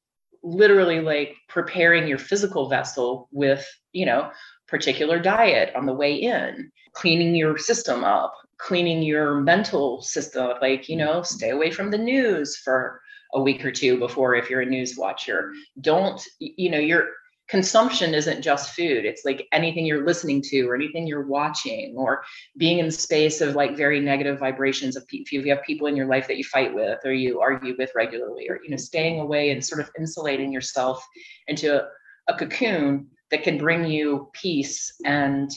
literally 0.44 1.00
like 1.00 1.36
preparing 1.50 2.08
your 2.08 2.18
physical 2.18 2.70
vessel 2.70 3.28
with, 3.32 3.68
you 3.94 4.06
know, 4.06 4.30
particular 4.68 5.20
diet 5.20 5.76
on 5.76 5.86
the 5.86 5.94
way 5.94 6.16
in, 6.16 6.72
cleaning 6.94 7.36
your 7.36 7.58
system 7.58 8.04
up, 8.04 8.34
cleaning 8.58 9.02
your 9.02 9.42
mental 9.42 10.02
system, 10.02 10.54
like, 10.62 10.88
you 10.88 10.96
know, 10.96 11.16
mm-hmm. 11.16 11.36
stay 11.36 11.50
away 11.50 11.72
from 11.72 11.92
the 11.92 11.98
news 11.98 12.58
for 12.58 13.02
a 13.34 13.42
week 13.42 13.66
or 13.66 13.72
two 13.72 13.98
before 13.98 14.36
if 14.36 14.50
you're 14.50 14.62
a 14.62 14.66
news 14.66 14.96
watcher. 14.98 15.52
Don't, 15.82 16.22
you 16.40 16.70
know, 16.70 16.80
you're 16.80 17.10
consumption 17.48 18.14
isn't 18.16 18.42
just 18.42 18.76
food. 18.76 19.06
It's 19.06 19.24
like 19.24 19.48
anything 19.52 19.86
you're 19.86 20.06
listening 20.06 20.42
to 20.44 20.68
or 20.68 20.76
anything 20.76 21.06
you're 21.06 21.28
watching 21.28 21.94
or 21.96 22.24
being 22.58 22.80
in 22.80 22.88
the 22.88 22.92
space 22.92 23.40
of 23.42 23.56
like 23.56 23.78
very 23.78 24.00
negative 24.00 24.40
vibrations 24.40 24.96
of 24.96 25.06
if 25.12 25.32
you 25.32 25.44
have 25.50 25.62
people 25.64 25.88
in 25.88 25.96
your 25.96 26.08
life 26.08 26.28
that 26.28 26.38
you 26.38 26.44
fight 26.44 26.74
with 26.74 27.00
or 27.06 27.14
you 27.14 27.40
argue 27.40 27.76
with 27.78 27.92
regularly 27.96 28.50
or 28.50 28.60
you 28.64 28.70
know 28.70 28.78
staying 28.78 29.20
away 29.20 29.52
and 29.52 29.64
sort 29.64 29.82
of 29.82 29.92
insulating 29.98 30.52
yourself 30.52 31.06
into 31.48 31.84
a 32.28 32.34
cocoon 32.34 33.08
that 33.32 33.44
can 33.44 33.58
bring 33.58 33.86
you 33.86 34.30
peace 34.34 34.94
and 35.06 35.52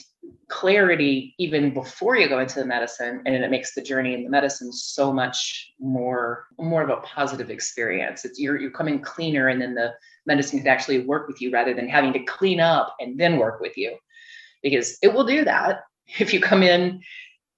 clarity 0.47 1.35
even 1.37 1.73
before 1.73 2.17
you 2.17 2.27
go 2.27 2.39
into 2.39 2.59
the 2.59 2.65
medicine 2.65 3.21
and 3.25 3.35
it 3.35 3.51
makes 3.51 3.73
the 3.73 3.81
journey 3.81 4.13
in 4.13 4.23
the 4.23 4.29
medicine 4.29 4.71
so 4.73 5.13
much 5.13 5.71
more 5.79 6.47
more 6.57 6.81
of 6.81 6.89
a 6.89 7.01
positive 7.01 7.49
experience. 7.49 8.25
It's 8.25 8.39
you're, 8.39 8.59
you're 8.59 8.71
coming 8.71 8.99
cleaner 8.99 9.47
and 9.47 9.61
then 9.61 9.75
the 9.75 9.93
medicine 10.29 10.59
can 10.59 10.67
actually 10.67 10.99
work 10.99 11.27
with 11.27 11.41
you 11.41 11.51
rather 11.51 11.73
than 11.73 11.89
having 11.89 12.13
to 12.13 12.23
clean 12.23 12.61
up 12.61 12.95
and 13.01 13.19
then 13.19 13.37
work 13.37 13.59
with 13.59 13.75
you. 13.77 13.97
Because 14.63 14.97
it 15.01 15.13
will 15.13 15.25
do 15.25 15.43
that 15.43 15.81
if 16.19 16.33
you 16.33 16.39
come 16.39 16.63
in 16.63 17.01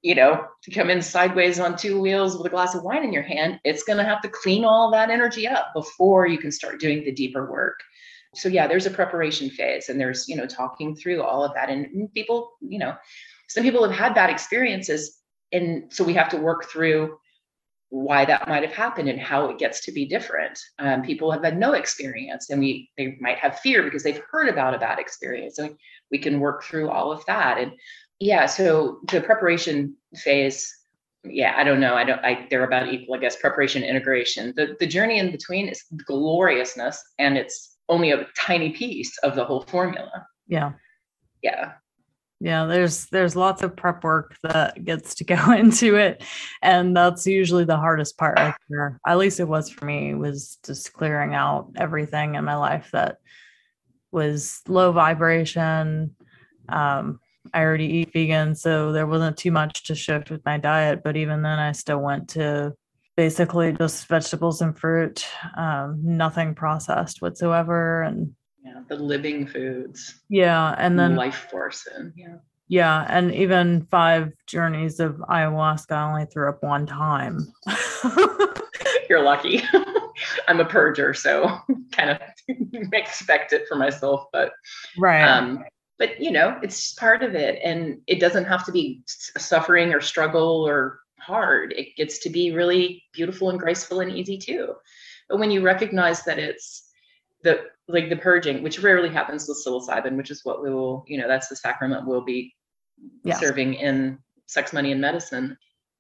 you 0.02 0.16
know 0.16 0.44
to 0.64 0.72
come 0.72 0.90
in 0.90 1.00
sideways 1.00 1.60
on 1.60 1.78
two 1.78 2.02
wheels 2.02 2.36
with 2.36 2.48
a 2.48 2.50
glass 2.50 2.74
of 2.74 2.82
wine 2.82 3.04
in 3.04 3.14
your 3.14 3.22
hand 3.22 3.60
it's 3.64 3.84
going 3.84 4.00
to 4.00 4.04
have 4.04 4.20
to 4.20 4.28
clean 4.28 4.66
all 4.66 4.90
that 4.90 5.12
energy 5.12 5.48
up 5.48 5.68
before 5.76 6.26
you 6.26 6.40
can 6.40 6.52
start 6.52 6.80
doing 6.80 7.04
the 7.04 7.12
deeper 7.12 7.52
work. 7.52 7.80
So 8.34 8.50
yeah 8.50 8.66
there's 8.68 8.88
a 8.88 8.98
preparation 9.02 9.50
phase 9.52 9.90
and 9.90 10.00
there's 10.00 10.28
you 10.28 10.36
know 10.36 10.48
talking 10.48 10.96
through 10.96 11.22
all 11.22 11.44
of 11.44 11.54
that. 11.54 11.70
And 11.70 12.12
people 12.14 12.52
you 12.62 12.80
know 12.80 12.96
some 13.48 13.64
people 13.64 13.88
have 13.88 13.98
had 13.98 14.16
bad 14.16 14.32
experiences 14.32 15.22
and 15.52 15.94
so 15.94 16.04
we 16.04 16.14
have 16.14 16.30
to 16.30 16.38
work 16.38 16.66
through 16.72 17.18
why 17.92 18.26
that 18.26 18.48
might 18.48 18.64
have 18.64 18.74
happened 18.74 19.08
and 19.10 19.20
how 19.20 19.50
it 19.50 19.60
gets 19.60 19.82
to 19.82 19.92
be 19.92 20.06
different 20.06 20.58
um, 20.80 21.02
people 21.02 21.32
have 21.32 21.44
had 21.44 21.58
no 21.58 21.74
experience 21.74 22.50
and 22.50 22.60
we 22.60 22.90
they 22.98 23.18
might 23.22 23.38
have 23.38 23.60
fear 23.60 23.84
because 23.84 24.04
they've 24.04 24.24
heard 24.32 24.48
about 24.48 24.74
a 24.74 24.80
bad 24.80 24.98
experience 24.98 25.60
and 25.60 25.76
we 26.10 26.18
can 26.18 26.40
work 26.40 26.64
through 26.64 26.90
all 26.90 27.12
of 27.12 27.26
that 27.26 27.58
and 27.58 27.72
yeah 28.20 28.46
so 28.46 29.00
the 29.12 29.22
preparation 29.22 29.96
phase 30.16 30.74
yeah 31.24 31.54
i 31.58 31.64
don't 31.64 31.80
know 31.80 31.94
i 31.94 32.04
don't 32.04 32.24
i 32.24 32.48
they're 32.50 32.64
about 32.64 32.92
equal 32.92 33.16
i 33.16 33.20
guess 33.20 33.36
preparation 33.36 33.84
integration 33.84 34.54
the 34.56 34.76
the 34.80 34.88
journey 34.88 35.20
in 35.20 35.30
between 35.30 35.68
is 35.68 35.84
gloriousness 36.08 37.00
and 37.20 37.38
it's 37.38 37.72
only 37.92 38.12
a 38.12 38.26
tiny 38.38 38.72
piece 38.72 39.18
of 39.20 39.36
the 39.36 39.46
whole 39.46 39.62
formula. 39.62 40.26
Yeah. 40.48 40.72
Yeah. 41.44 41.74
Yeah, 42.44 42.66
there's 42.66 43.06
there's 43.06 43.36
lots 43.36 43.62
of 43.62 43.76
prep 43.76 44.04
work 44.04 44.36
that 44.42 44.84
gets 44.84 45.14
to 45.16 45.24
go 45.36 45.52
into 45.52 45.96
it. 45.96 46.24
And 46.64 46.98
that's 46.98 47.28
usually 47.28 47.66
the 47.66 47.78
hardest 47.78 48.18
part 48.18 48.38
right 48.38 48.56
there. 48.68 49.00
At 49.08 49.20
least 49.20 49.40
it 49.40 49.48
was 49.48 49.70
for 49.70 49.86
me, 49.86 50.16
was 50.16 50.58
just 50.66 50.92
clearing 50.92 51.36
out 51.36 51.72
everything 51.78 52.36
in 52.36 52.44
my 52.44 52.56
life 52.56 52.90
that 52.94 53.18
was 54.12 54.62
low 54.68 54.92
vibration. 54.92 56.16
Um, 56.68 57.20
I 57.54 57.62
already 57.62 57.86
eat 57.86 58.14
vegan, 58.14 58.56
so 58.56 58.92
there 58.92 59.08
wasn't 59.08 59.38
too 59.38 59.52
much 59.52 59.84
to 59.86 59.96
shift 59.96 60.32
with 60.32 60.44
my 60.44 60.58
diet. 60.58 61.02
But 61.04 61.18
even 61.18 61.44
then, 61.44 61.60
I 61.60 61.74
still 61.74 62.00
went 62.00 62.30
to 62.30 62.74
basically 63.16 63.74
just 63.74 64.08
vegetables 64.08 64.62
and 64.62 64.78
fruit, 64.78 65.28
um, 65.56 66.00
nothing 66.04 66.56
processed 66.56 67.22
whatsoever. 67.22 68.02
And 68.02 68.36
yeah, 68.64 68.82
the 68.88 68.96
living 68.96 69.48
foods. 69.48 70.22
Yeah. 70.30 70.76
And 70.78 70.98
then 70.98 71.16
life 71.16 71.48
force. 71.50 71.88
And 71.94 72.14
yeah. 72.16 72.36
Yeah. 72.68 73.06
And 73.10 73.34
even 73.34 73.88
five 73.92 74.32
journeys 74.48 75.00
of 75.00 75.16
ayahuasca, 75.16 75.92
I 75.92 76.10
only 76.10 76.26
threw 76.26 76.50
up 76.50 76.64
one 76.64 76.86
time. 76.86 77.52
You're 79.10 79.24
lucky. 79.24 79.64
I'm 80.48 80.60
a 80.60 80.66
purger, 80.66 81.16
so 81.16 81.58
kind 81.92 82.12
of 82.12 82.20
expect 82.94 83.54
it 83.54 83.68
for 83.68 83.76
myself, 83.76 84.28
but 84.32 84.52
right. 84.98 85.24
Um, 85.24 85.64
but 85.98 86.20
you 86.20 86.32
know, 86.32 86.58
it's 86.64 86.94
part 86.94 87.24
of 87.24 87.36
it, 87.36 87.60
and 87.64 88.02
it 88.08 88.20
doesn't 88.20 88.46
have 88.46 88.66
to 88.66 88.72
be 88.72 89.02
suffering 89.06 89.94
or 89.94 90.02
struggle 90.02 90.66
or 90.68 91.00
hard. 91.20 91.74
It 91.74 91.96
gets 91.96 92.20
to 92.20 92.30
be 92.30 92.52
really 92.52 93.04
beautiful 93.14 93.50
and 93.50 93.60
graceful 93.60 94.00
and 94.00 94.12
easy 94.12 94.38
too. 94.38 94.74
But 95.30 95.40
when 95.40 95.52
you 95.52 95.62
recognize 95.62 96.24
that 96.24 96.40
it's 96.40 96.91
the 97.44 97.66
like 97.88 98.10
the 98.10 98.16
purging, 98.16 98.64
which 98.64 98.80
rarely 98.80 99.10
happens 99.10 99.48
with 99.48 99.64
psilocybin, 99.66 100.16
which 100.16 100.32
is 100.32 100.46
what 100.46 100.62
we 100.62 100.70
will, 100.70 101.04
you 101.08 101.18
know, 101.18 101.28
that's 101.28 101.48
the 101.48 101.56
sacrament 101.56 102.08
we'll 102.08 102.24
be 102.24 102.54
yes. 103.24 103.40
serving 103.40 103.74
in 103.74 104.18
sex, 104.48 104.74
money, 104.74 104.92
and 104.92 105.02
medicine. 105.02 105.58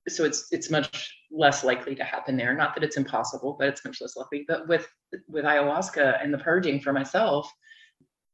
So 0.07 0.23
it's 0.23 0.47
it's 0.51 0.69
much 0.69 1.15
less 1.31 1.63
likely 1.63 1.95
to 1.95 2.03
happen 2.03 2.37
there. 2.37 2.53
Not 2.53 2.73
that 2.75 2.83
it's 2.83 2.97
impossible, 2.97 3.55
but 3.59 3.67
it's 3.67 3.85
much 3.85 4.01
less 4.01 4.15
likely. 4.15 4.45
But 4.47 4.67
with 4.67 4.87
with 5.27 5.45
ayahuasca 5.45 6.23
and 6.23 6.33
the 6.33 6.39
purging 6.39 6.79
for 6.79 6.93
myself, 6.93 7.51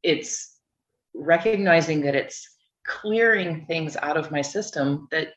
it's 0.03 0.59
recognizing 1.13 2.01
that 2.01 2.15
it's 2.15 2.47
clearing 2.85 3.65
things 3.65 3.97
out 3.97 4.17
of 4.17 4.31
my 4.31 4.41
system 4.41 5.07
that 5.11 5.29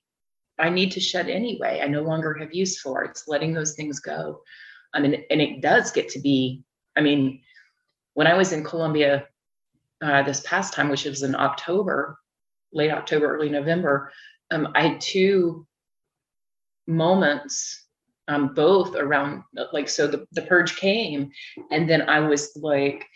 I 0.59 0.69
need 0.69 0.93
to 0.93 1.01
shed 1.01 1.29
anyway. 1.29 1.81
I 1.83 1.89
no 1.89 2.03
longer 2.03 2.35
have 2.39 2.55
use 2.55 2.81
for. 2.81 3.03
It's 3.03 3.27
letting 3.27 3.55
those 3.55 3.75
things 3.75 3.99
go. 3.99 4.41
I 4.95 5.01
mean, 5.01 5.25
and 5.31 5.41
it 5.41 5.63
does 5.63 5.91
get 5.91 6.09
to 6.11 6.21
be, 6.21 6.63
I 6.97 7.01
mean, 7.01 7.41
when 8.21 8.27
I 8.27 8.35
was 8.35 8.53
in 8.53 8.63
Colombia 8.63 9.25
uh, 10.03 10.23
this 10.25 10.43
past 10.43 10.75
time, 10.75 10.91
which 10.91 11.07
was 11.07 11.23
in 11.23 11.35
October, 11.35 12.19
late 12.71 12.91
October, 12.91 13.35
early 13.35 13.49
November, 13.49 14.13
um, 14.51 14.69
I 14.75 14.89
had 14.89 15.01
two 15.01 15.67
moments, 16.87 17.87
um, 18.29 18.53
both 18.53 18.95
around 18.95 19.43
like, 19.73 19.89
so 19.89 20.07
the, 20.07 20.27
the 20.33 20.43
purge 20.43 20.77
came, 20.77 21.31
and 21.71 21.89
then 21.89 22.11
I 22.11 22.21
was 22.21 22.53
like 22.57 23.07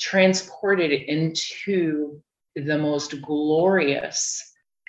transported 0.00 0.92
into 0.92 2.22
the 2.56 2.78
most 2.78 3.20
glorious 3.20 4.42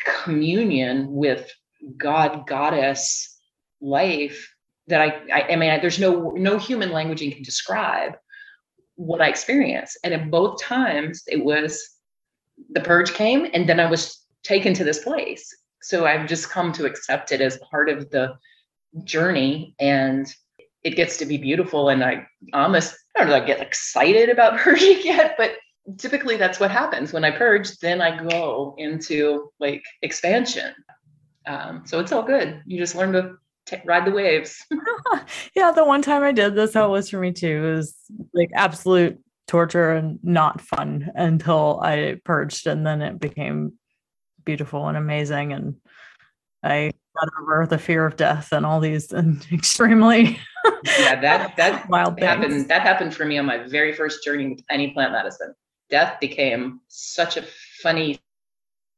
communion 0.06 1.12
with 1.12 1.52
God 1.98 2.48
goddess 2.48 3.38
life 3.82 4.56
that 4.88 5.02
I, 5.02 5.22
I, 5.34 5.42
I 5.52 5.56
mean, 5.58 5.82
there's 5.82 6.00
no 6.00 6.30
no 6.30 6.58
human 6.58 6.92
languaging 6.92 7.34
can 7.34 7.44
describe 7.44 8.14
what 8.95 9.21
I 9.21 9.27
experienced. 9.27 9.97
And 10.03 10.13
at 10.13 10.31
both 10.31 10.62
times, 10.62 11.23
it 11.27 11.43
was 11.43 11.81
the 12.69 12.81
purge 12.81 13.13
came, 13.13 13.47
and 13.53 13.67
then 13.67 13.79
I 13.79 13.89
was 13.89 14.25
taken 14.43 14.73
to 14.75 14.84
this 14.84 15.03
place. 15.03 15.53
So 15.81 16.05
I've 16.05 16.27
just 16.27 16.49
come 16.49 16.71
to 16.73 16.86
accept 16.86 17.31
it 17.31 17.41
as 17.41 17.60
part 17.69 17.89
of 17.89 18.10
the 18.10 18.36
journey, 19.03 19.75
and 19.79 20.27
it 20.84 20.95
gets 20.95 21.17
to 21.17 21.25
be 21.25 21.38
beautiful. 21.38 21.89
And 21.89 22.03
I 22.03 22.25
almost 22.53 22.95
I 23.15 23.19
don't 23.19 23.29
know, 23.29 23.36
I 23.36 23.45
get 23.45 23.62
excited 23.62 24.29
about 24.29 24.58
purging 24.60 25.01
yet, 25.03 25.36
but 25.38 25.51
typically 25.97 26.38
that's 26.38 26.60
what 26.60 26.71
happens 26.71 27.13
when 27.13 27.25
I 27.25 27.31
purge. 27.31 27.77
Then 27.77 28.01
I 28.01 28.23
go 28.23 28.75
into 28.77 29.51
like 29.60 29.84
expansion 30.01 30.73
um, 31.47 31.84
so 31.86 31.99
it's 31.99 32.12
all 32.12 32.23
good. 32.23 32.62
You 32.65 32.77
just 32.77 32.95
learn 32.95 33.13
to 33.13 33.36
t- 33.65 33.78
ride 33.86 34.06
the 34.06 34.12
waves. 34.12 34.65
yeah, 35.56 35.71
the 35.71 35.86
one 35.86 36.01
time 36.01 36.23
I 36.23 36.32
did 36.32 36.56
this, 36.56 36.73
how 36.73 36.86
it 36.88 36.91
was 36.91 37.10
for 37.10 37.19
me 37.19 37.32
too. 37.32 37.65
It 37.65 37.75
was 37.75 37.95
like 38.34 38.49
absolute 38.56 39.19
torture 39.47 39.91
and 39.91 40.19
not 40.23 40.62
fun 40.62 41.12
until 41.15 41.80
I 41.82 42.19
purged, 42.23 42.67
and 42.67 42.86
then 42.86 43.01
it 43.01 43.19
became 43.19 43.73
beautiful 44.43 44.88
and 44.88 44.97
amazing. 44.97 45.54
And 45.54 45.75
I 46.63 46.91
got 47.15 47.30
over 47.41 47.67
the 47.67 47.78
fear 47.78 48.06
of 48.06 48.17
death 48.17 48.51
and 48.51 48.65
all 48.65 48.80
these 48.80 49.12
and 49.13 49.45
extremely 49.51 50.38
yeah 50.99 51.19
that 51.21 51.56
that 51.56 51.88
wild 51.89 52.19
happened 52.19 52.51
things. 52.51 52.67
that 52.67 52.82
happened 52.82 53.15
for 53.15 53.23
me 53.23 53.38
on 53.38 53.45
my 53.45 53.58
very 53.58 53.93
first 53.93 54.21
journey 54.21 54.49
with 54.49 54.62
any 54.69 54.91
plant 54.91 55.13
medicine 55.13 55.54
death 55.89 56.19
became 56.19 56.82
such 56.89 57.38
a 57.38 57.45
funny 57.82 58.19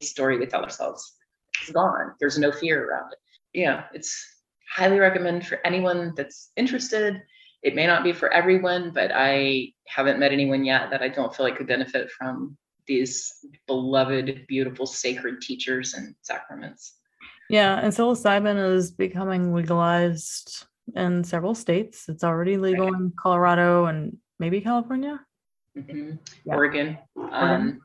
story 0.01 0.39
we 0.39 0.47
tell 0.47 0.63
ourselves 0.63 1.17
it's 1.61 1.71
gone. 1.71 2.13
There's 2.19 2.37
no 2.37 2.51
fear 2.51 2.89
around 2.89 3.11
it. 3.13 3.19
Yeah, 3.59 3.85
it's 3.93 4.36
highly 4.69 4.99
recommend 4.99 5.45
for 5.45 5.59
anyone 5.65 6.13
that's 6.15 6.51
interested. 6.55 7.21
It 7.63 7.75
may 7.75 7.87
not 7.87 8.03
be 8.03 8.13
for 8.13 8.31
everyone, 8.31 8.91
but 8.93 9.11
I 9.13 9.73
haven't 9.87 10.19
met 10.19 10.31
anyone 10.31 10.63
yet 10.63 10.89
that 10.91 11.01
I 11.01 11.09
don't 11.09 11.35
feel 11.35 11.45
like 11.45 11.57
could 11.57 11.67
benefit 11.67 12.11
from 12.11 12.57
these 12.85 13.45
beloved, 13.65 14.45
beautiful, 14.47 14.85
sacred 14.85 15.41
teachers 15.41 15.93
and 15.93 16.15
sacraments. 16.21 16.93
Yeah, 17.49 17.79
and 17.79 17.93
psilocybin 17.93 18.73
is 18.75 18.91
becoming 18.91 19.53
legalized 19.53 20.65
in 20.95 21.23
several 21.23 21.55
states. 21.55 22.07
It's 22.09 22.23
already 22.23 22.57
legal 22.57 22.93
in 22.93 23.11
Colorado 23.17 23.85
and 23.85 24.17
maybe 24.39 24.61
California. 24.61 25.19
Mm-hmm. 25.77 26.11
Yeah. 26.45 26.55
Oregon. 26.55 26.97
Oregon. 27.15 27.33
Um, 27.33 27.81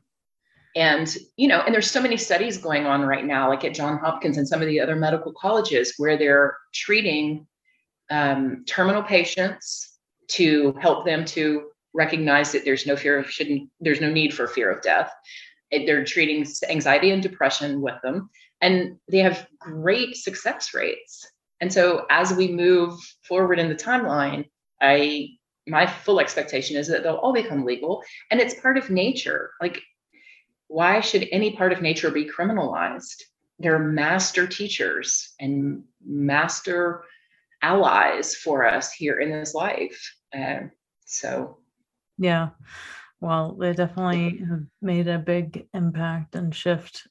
and 0.75 1.17
you 1.37 1.47
know 1.47 1.61
and 1.61 1.73
there's 1.73 1.91
so 1.91 2.01
many 2.01 2.17
studies 2.17 2.57
going 2.57 2.85
on 2.85 3.01
right 3.03 3.25
now 3.25 3.47
like 3.49 3.63
at 3.63 3.73
john 3.73 3.97
hopkins 3.99 4.37
and 4.37 4.47
some 4.47 4.61
of 4.61 4.67
the 4.67 4.79
other 4.79 4.95
medical 4.95 5.31
colleges 5.33 5.93
where 5.97 6.17
they're 6.17 6.57
treating 6.73 7.45
um, 8.11 8.63
terminal 8.65 9.03
patients 9.03 9.97
to 10.27 10.73
help 10.79 11.05
them 11.05 11.25
to 11.25 11.69
recognize 11.93 12.51
that 12.51 12.65
there's 12.65 12.85
no 12.85 12.95
fear 12.95 13.19
of 13.19 13.29
shouldn't 13.29 13.69
there's 13.79 14.01
no 14.01 14.11
need 14.11 14.33
for 14.33 14.47
fear 14.47 14.71
of 14.71 14.81
death. 14.81 15.11
They're 15.71 16.05
treating 16.05 16.45
anxiety 16.69 17.11
and 17.11 17.21
depression 17.21 17.81
with 17.81 17.95
them 18.03 18.29
and 18.61 18.97
they 19.09 19.19
have 19.19 19.47
great 19.59 20.15
success 20.15 20.73
rates. 20.73 21.27
And 21.61 21.73
so 21.73 22.05
as 22.09 22.33
we 22.33 22.49
move 22.49 22.99
forward 23.27 23.59
in 23.59 23.69
the 23.69 23.75
timeline 23.75 24.45
i 24.81 25.29
my 25.65 25.87
full 25.87 26.19
expectation 26.19 26.75
is 26.75 26.87
that 26.87 27.03
they'll 27.03 27.15
all 27.15 27.33
become 27.33 27.63
legal 27.63 28.03
and 28.29 28.41
it's 28.41 28.59
part 28.59 28.77
of 28.77 28.89
nature. 28.89 29.51
Like 29.61 29.81
why 30.73 31.01
should 31.01 31.27
any 31.31 31.55
part 31.55 31.71
of 31.71 31.83
nature 31.83 32.09
be 32.09 32.27
criminalized? 32.27 33.21
They're 33.59 33.77
master 33.77 34.47
teachers 34.47 35.35
and 35.39 35.83
master 36.03 37.03
allies 37.61 38.33
for 38.35 38.65
us 38.65 38.91
here 38.91 39.19
in 39.19 39.29
this 39.29 39.53
life. 39.53 40.15
Uh, 40.35 40.61
so, 41.05 41.59
yeah. 42.17 42.49
well, 43.21 43.53
they 43.53 43.73
definitely 43.73 44.43
have 44.49 44.63
made 44.81 45.07
a 45.07 45.19
big 45.19 45.67
impact 45.75 46.33
and 46.33 46.55
shift 46.55 47.07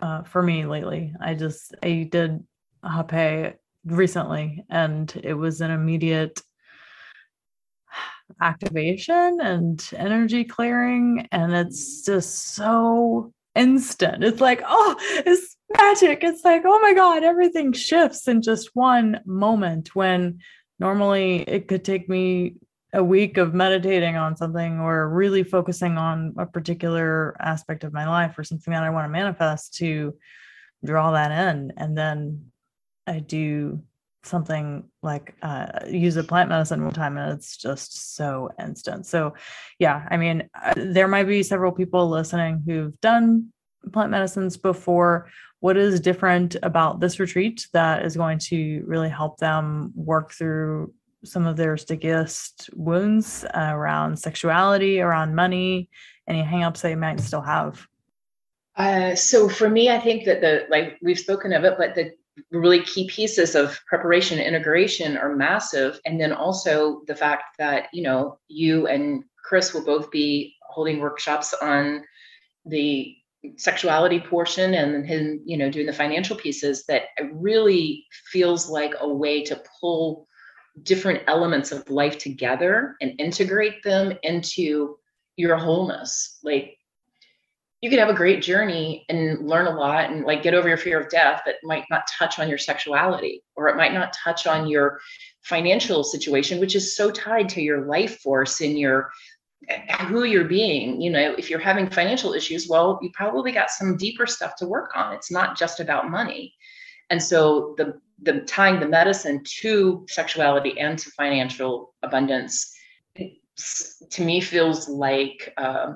uh, 0.00 0.22
for 0.24 0.42
me 0.42 0.66
lately. 0.66 1.14
I 1.22 1.32
just 1.32 1.74
I 1.82 2.06
did 2.12 2.44
Hape 2.84 3.54
recently, 3.86 4.62
and 4.68 5.10
it 5.24 5.32
was 5.32 5.62
an 5.62 5.70
immediate 5.70 6.42
activation 8.40 9.38
and 9.40 9.88
energy 9.96 10.44
clearing, 10.44 11.28
and 11.32 11.52
it's 11.54 12.02
just 12.04 12.54
so 12.54 13.32
instant. 13.54 14.24
It's 14.24 14.40
like, 14.40 14.62
oh, 14.66 14.96
it's 15.00 15.56
magic. 15.76 16.24
It's 16.24 16.44
like, 16.44 16.62
oh 16.64 16.80
my 16.80 16.94
God, 16.94 17.22
everything 17.22 17.72
shifts 17.72 18.28
in 18.28 18.42
just 18.42 18.70
one 18.74 19.20
moment 19.24 19.94
when 19.94 20.40
normally 20.78 21.42
it 21.42 21.68
could 21.68 21.84
take 21.84 22.08
me 22.08 22.56
a 22.92 23.02
week 23.02 23.38
of 23.38 23.54
meditating 23.54 24.16
on 24.16 24.36
something 24.36 24.78
or 24.78 25.08
really 25.08 25.42
focusing 25.42 25.98
on 25.98 26.34
a 26.38 26.46
particular 26.46 27.36
aspect 27.40 27.82
of 27.82 27.92
my 27.92 28.06
life 28.08 28.38
or 28.38 28.44
something 28.44 28.72
that 28.72 28.84
I 28.84 28.90
want 28.90 29.04
to 29.06 29.08
manifest 29.08 29.74
to 29.74 30.14
draw 30.84 31.10
that 31.12 31.50
in. 31.50 31.72
And 31.76 31.98
then 31.98 32.50
I 33.06 33.18
do 33.18 33.82
something 34.24 34.84
like 35.02 35.34
uh, 35.42 35.66
use 35.86 36.16
a 36.16 36.24
plant 36.24 36.48
medicine 36.48 36.84
one 36.84 36.92
time 36.92 37.16
and 37.16 37.32
it's 37.32 37.56
just 37.56 38.16
so 38.16 38.50
instant. 38.58 39.06
So, 39.06 39.34
yeah, 39.78 40.06
I 40.10 40.16
mean, 40.16 40.48
uh, 40.62 40.74
there 40.76 41.08
might 41.08 41.24
be 41.24 41.42
several 41.42 41.72
people 41.72 42.08
listening 42.08 42.62
who've 42.66 42.98
done 43.00 43.52
plant 43.92 44.10
medicines 44.10 44.56
before. 44.56 45.28
What 45.60 45.76
is 45.76 46.00
different 46.00 46.56
about 46.62 47.00
this 47.00 47.18
retreat 47.18 47.66
that 47.72 48.04
is 48.04 48.16
going 48.16 48.38
to 48.50 48.82
really 48.86 49.08
help 49.08 49.38
them 49.38 49.92
work 49.94 50.32
through 50.32 50.92
some 51.24 51.46
of 51.46 51.56
their 51.56 51.76
stickiest 51.76 52.68
wounds 52.74 53.44
around 53.54 54.18
sexuality, 54.18 55.00
around 55.00 55.34
money, 55.34 55.88
any 56.28 56.42
hangups 56.42 56.82
they 56.82 56.94
might 56.94 57.20
still 57.20 57.40
have? 57.40 57.86
Uh, 58.76 59.14
so 59.14 59.48
for 59.48 59.68
me, 59.68 59.88
I 59.88 60.00
think 60.00 60.24
that 60.24 60.40
the 60.40 60.66
like 60.68 60.98
we've 61.00 61.18
spoken 61.18 61.52
of 61.52 61.64
it, 61.64 61.74
but 61.78 61.94
the 61.94 62.12
really 62.50 62.82
key 62.82 63.06
pieces 63.08 63.54
of 63.54 63.78
preparation 63.86 64.38
and 64.38 64.46
integration 64.46 65.16
are 65.16 65.34
massive, 65.34 66.00
and 66.04 66.20
then 66.20 66.32
also 66.32 67.02
the 67.06 67.14
fact 67.14 67.56
that 67.58 67.88
you 67.92 68.02
know 68.02 68.38
you 68.48 68.86
and 68.86 69.24
Chris 69.44 69.74
will 69.74 69.84
both 69.84 70.10
be 70.10 70.54
holding 70.68 71.00
workshops 71.00 71.54
on 71.54 72.04
the 72.66 73.14
sexuality 73.56 74.18
portion 74.18 74.72
and 74.72 74.94
then 74.94 75.04
him 75.04 75.42
you 75.44 75.58
know 75.58 75.70
doing 75.70 75.86
the 75.86 75.92
financial 75.92 76.34
pieces 76.34 76.86
that 76.86 77.02
really 77.34 78.06
feels 78.32 78.70
like 78.70 78.94
a 79.00 79.08
way 79.08 79.44
to 79.44 79.62
pull 79.80 80.26
different 80.82 81.22
elements 81.28 81.72
of 81.72 81.88
life 81.88 82.18
together 82.18 82.96
and 83.00 83.20
integrate 83.20 83.82
them 83.82 84.12
into 84.22 84.96
your 85.36 85.56
wholeness. 85.56 86.38
Like 86.42 86.76
you 87.84 87.90
can 87.90 87.98
have 87.98 88.08
a 88.08 88.14
great 88.14 88.40
journey 88.40 89.04
and 89.10 89.46
learn 89.46 89.66
a 89.66 89.76
lot 89.76 90.10
and 90.10 90.24
like 90.24 90.42
get 90.42 90.54
over 90.54 90.66
your 90.66 90.78
fear 90.78 90.98
of 90.98 91.10
death 91.10 91.42
that 91.44 91.56
might 91.62 91.84
not 91.90 92.08
touch 92.18 92.38
on 92.38 92.48
your 92.48 92.56
sexuality 92.56 93.42
or 93.56 93.68
it 93.68 93.76
might 93.76 93.92
not 93.92 94.16
touch 94.24 94.46
on 94.46 94.66
your 94.66 94.98
financial 95.42 96.02
situation 96.02 96.58
which 96.58 96.74
is 96.74 96.96
so 96.96 97.10
tied 97.10 97.46
to 97.46 97.60
your 97.60 97.84
life 97.84 98.20
force 98.20 98.62
and 98.62 98.78
your 98.78 99.10
who 100.06 100.24
you're 100.24 100.44
being. 100.44 100.98
You 100.98 101.10
know 101.10 101.34
if 101.36 101.50
you're 101.50 101.58
having 101.58 101.90
financial 101.90 102.32
issues 102.32 102.68
well 102.70 102.98
you 103.02 103.10
probably 103.12 103.52
got 103.52 103.68
some 103.68 103.98
deeper 103.98 104.26
stuff 104.26 104.56
to 104.56 104.66
work 104.66 104.92
on. 104.96 105.12
It's 105.12 105.30
not 105.30 105.58
just 105.58 105.78
about 105.78 106.10
money. 106.10 106.54
And 107.10 107.22
so 107.22 107.74
the 107.76 108.00
the 108.22 108.40
tying 108.46 108.80
the 108.80 108.88
medicine 108.88 109.42
to 109.60 110.06
sexuality 110.08 110.80
and 110.80 110.98
to 111.00 111.10
financial 111.10 111.94
abundance 112.02 112.74
to 114.10 114.22
me 114.22 114.40
feels 114.40 114.88
like 114.88 115.52
uh, 115.58 115.94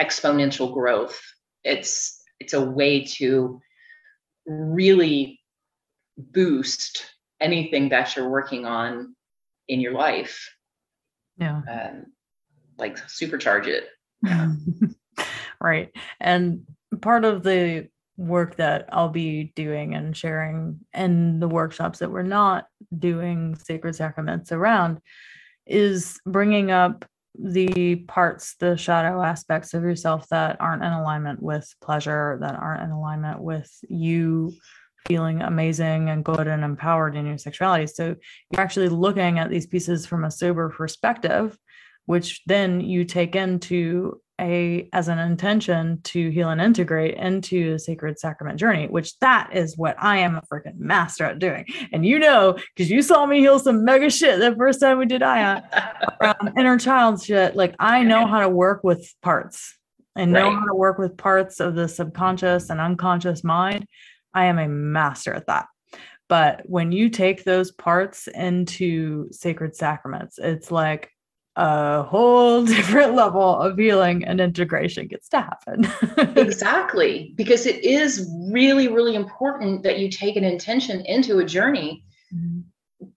exponential 0.00 0.72
growth. 0.72 1.20
It's 1.64 2.22
it's 2.40 2.52
a 2.52 2.64
way 2.64 3.04
to 3.04 3.60
really 4.46 5.40
boost 6.16 7.04
anything 7.40 7.88
that 7.90 8.16
you're 8.16 8.28
working 8.28 8.66
on 8.66 9.14
in 9.68 9.80
your 9.80 9.92
life. 9.92 10.48
Yeah. 11.38 11.60
Um, 11.70 12.06
like 12.78 12.96
supercharge 13.06 13.66
it. 13.66 13.88
Yeah. 14.22 14.52
right. 15.60 15.90
And 16.20 16.64
part 17.00 17.24
of 17.24 17.42
the 17.42 17.88
work 18.16 18.56
that 18.56 18.88
I'll 18.90 19.10
be 19.10 19.52
doing 19.54 19.94
and 19.94 20.16
sharing 20.16 20.80
in 20.94 21.40
the 21.40 21.48
workshops 21.48 21.98
that 21.98 22.10
we're 22.10 22.22
not 22.22 22.66
doing 22.98 23.54
sacred 23.56 23.94
sacraments 23.94 24.52
around 24.52 25.00
is 25.66 26.18
bringing 26.24 26.70
up 26.70 27.04
the 27.38 27.96
parts, 28.08 28.56
the 28.58 28.76
shadow 28.76 29.22
aspects 29.22 29.74
of 29.74 29.82
yourself 29.82 30.28
that 30.28 30.56
aren't 30.60 30.84
in 30.84 30.92
alignment 30.92 31.42
with 31.42 31.72
pleasure, 31.82 32.38
that 32.40 32.54
aren't 32.54 32.82
in 32.82 32.90
alignment 32.90 33.40
with 33.40 33.70
you 33.88 34.52
feeling 35.06 35.40
amazing 35.40 36.10
and 36.10 36.24
good 36.24 36.46
and 36.48 36.64
empowered 36.64 37.16
in 37.16 37.26
your 37.26 37.38
sexuality. 37.38 37.86
So 37.86 38.16
you're 38.50 38.60
actually 38.60 38.88
looking 38.88 39.38
at 39.38 39.50
these 39.50 39.66
pieces 39.66 40.06
from 40.06 40.24
a 40.24 40.30
sober 40.30 40.68
perspective, 40.68 41.56
which 42.06 42.42
then 42.46 42.80
you 42.80 43.04
take 43.04 43.36
into 43.36 44.20
a 44.40 44.88
as 44.92 45.08
an 45.08 45.18
intention 45.18 46.00
to 46.02 46.30
heal 46.30 46.50
and 46.50 46.60
integrate 46.60 47.14
into 47.14 47.72
the 47.72 47.78
sacred 47.78 48.18
sacrament 48.18 48.58
journey 48.58 48.86
which 48.86 49.18
that 49.20 49.48
is 49.54 49.78
what 49.78 49.96
i 49.98 50.18
am 50.18 50.36
a 50.36 50.42
freaking 50.42 50.78
master 50.78 51.24
at 51.24 51.38
doing. 51.38 51.64
And 51.92 52.04
you 52.04 52.18
know 52.18 52.56
because 52.74 52.90
you 52.90 53.02
saw 53.02 53.24
me 53.26 53.40
heal 53.40 53.58
some 53.58 53.84
mega 53.84 54.10
shit 54.10 54.38
the 54.38 54.54
first 54.56 54.80
time 54.80 54.98
we 54.98 55.06
did 55.06 55.22
i 55.22 55.42
uh, 55.42 55.60
around 56.20 56.36
um, 56.40 56.52
inner 56.58 56.78
child 56.78 57.22
shit. 57.22 57.56
Like 57.56 57.74
i 57.78 58.02
know 58.02 58.26
how 58.26 58.40
to 58.40 58.48
work 58.48 58.84
with 58.84 59.12
parts. 59.22 59.74
And 60.14 60.32
know 60.32 60.48
right. 60.48 60.58
how 60.58 60.66
to 60.66 60.74
work 60.74 60.98
with 60.98 61.18
parts 61.18 61.60
of 61.60 61.74
the 61.74 61.88
subconscious 61.88 62.70
and 62.70 62.80
unconscious 62.80 63.44
mind. 63.44 63.86
I 64.32 64.46
am 64.46 64.58
a 64.58 64.66
master 64.66 65.34
at 65.34 65.46
that. 65.46 65.66
But 66.28 66.62
when 66.64 66.90
you 66.90 67.10
take 67.10 67.44
those 67.44 67.70
parts 67.70 68.26
into 68.26 69.30
sacred 69.30 69.76
sacraments 69.76 70.38
it's 70.38 70.70
like 70.70 71.10
a 71.56 72.02
whole 72.02 72.64
different 72.66 73.14
level 73.14 73.58
of 73.58 73.78
healing 73.78 74.24
and 74.24 74.40
integration 74.40 75.06
gets 75.06 75.28
to 75.30 75.40
happen. 75.40 75.86
exactly. 76.36 77.32
Because 77.36 77.66
it 77.66 77.82
is 77.82 78.30
really, 78.50 78.88
really 78.88 79.14
important 79.14 79.82
that 79.82 79.98
you 79.98 80.10
take 80.10 80.36
an 80.36 80.44
intention 80.44 81.00
into 81.06 81.38
a 81.38 81.44
journey, 81.44 82.04
mm-hmm. 82.34 82.60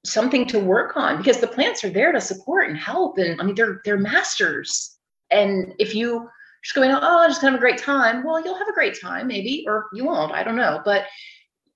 something 0.06 0.46
to 0.48 0.60
work 0.60 0.96
on, 0.96 1.18
because 1.18 1.40
the 1.40 1.48
plants 1.48 1.84
are 1.84 1.90
there 1.90 2.12
to 2.12 2.22
support 2.22 2.70
and 2.70 2.78
help. 2.78 3.18
And 3.18 3.40
I 3.42 3.44
mean, 3.44 3.56
they're 3.56 3.82
they're 3.84 3.98
masters. 3.98 4.98
And 5.32 5.74
if 5.78 5.94
you 5.94 6.30
just 6.64 6.76
going, 6.76 6.92
oh, 6.92 7.00
I'm 7.02 7.30
just 7.30 7.42
gonna 7.42 7.52
have 7.52 7.60
a 7.60 7.62
great 7.62 7.78
time, 7.78 8.24
well, 8.24 8.44
you'll 8.44 8.58
have 8.58 8.68
a 8.70 8.74
great 8.74 9.00
time, 9.00 9.28
maybe, 9.28 9.66
or 9.68 9.88
you 9.94 10.06
won't, 10.06 10.34
I 10.34 10.44
don't 10.44 10.56
know. 10.56 10.82
But 10.84 11.06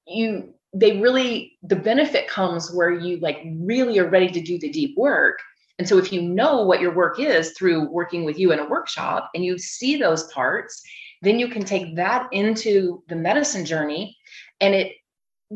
you 0.08 0.54
they 0.74 1.00
really 1.00 1.58
the 1.62 1.76
benefit 1.76 2.28
comes 2.28 2.74
where 2.74 2.92
you 2.92 3.18
like 3.20 3.42
really 3.60 4.00
are 4.00 4.10
ready 4.10 4.30
to 4.30 4.42
do 4.42 4.58
the 4.58 4.72
deep 4.72 4.98
work 4.98 5.40
and 5.84 5.90
so, 5.90 5.98
if 5.98 6.14
you 6.14 6.22
know 6.22 6.64
what 6.64 6.80
your 6.80 6.96
work 6.96 7.20
is 7.20 7.52
through 7.58 7.90
working 7.90 8.24
with 8.24 8.40
you 8.40 8.54
in 8.54 8.60
a 8.60 8.70
workshop 8.70 9.30
and 9.36 9.44
you 9.44 9.58
see 9.58 9.98
those 9.98 10.32
parts, 10.32 10.82
then 11.22 11.40
you 11.40 11.50
can 11.50 11.66
take 11.66 11.98
that 11.98 12.30
into 12.32 13.04
the 13.10 13.18
medicine 13.18 13.66
journey 13.66 14.16
and 14.62 14.74
it 14.74 14.94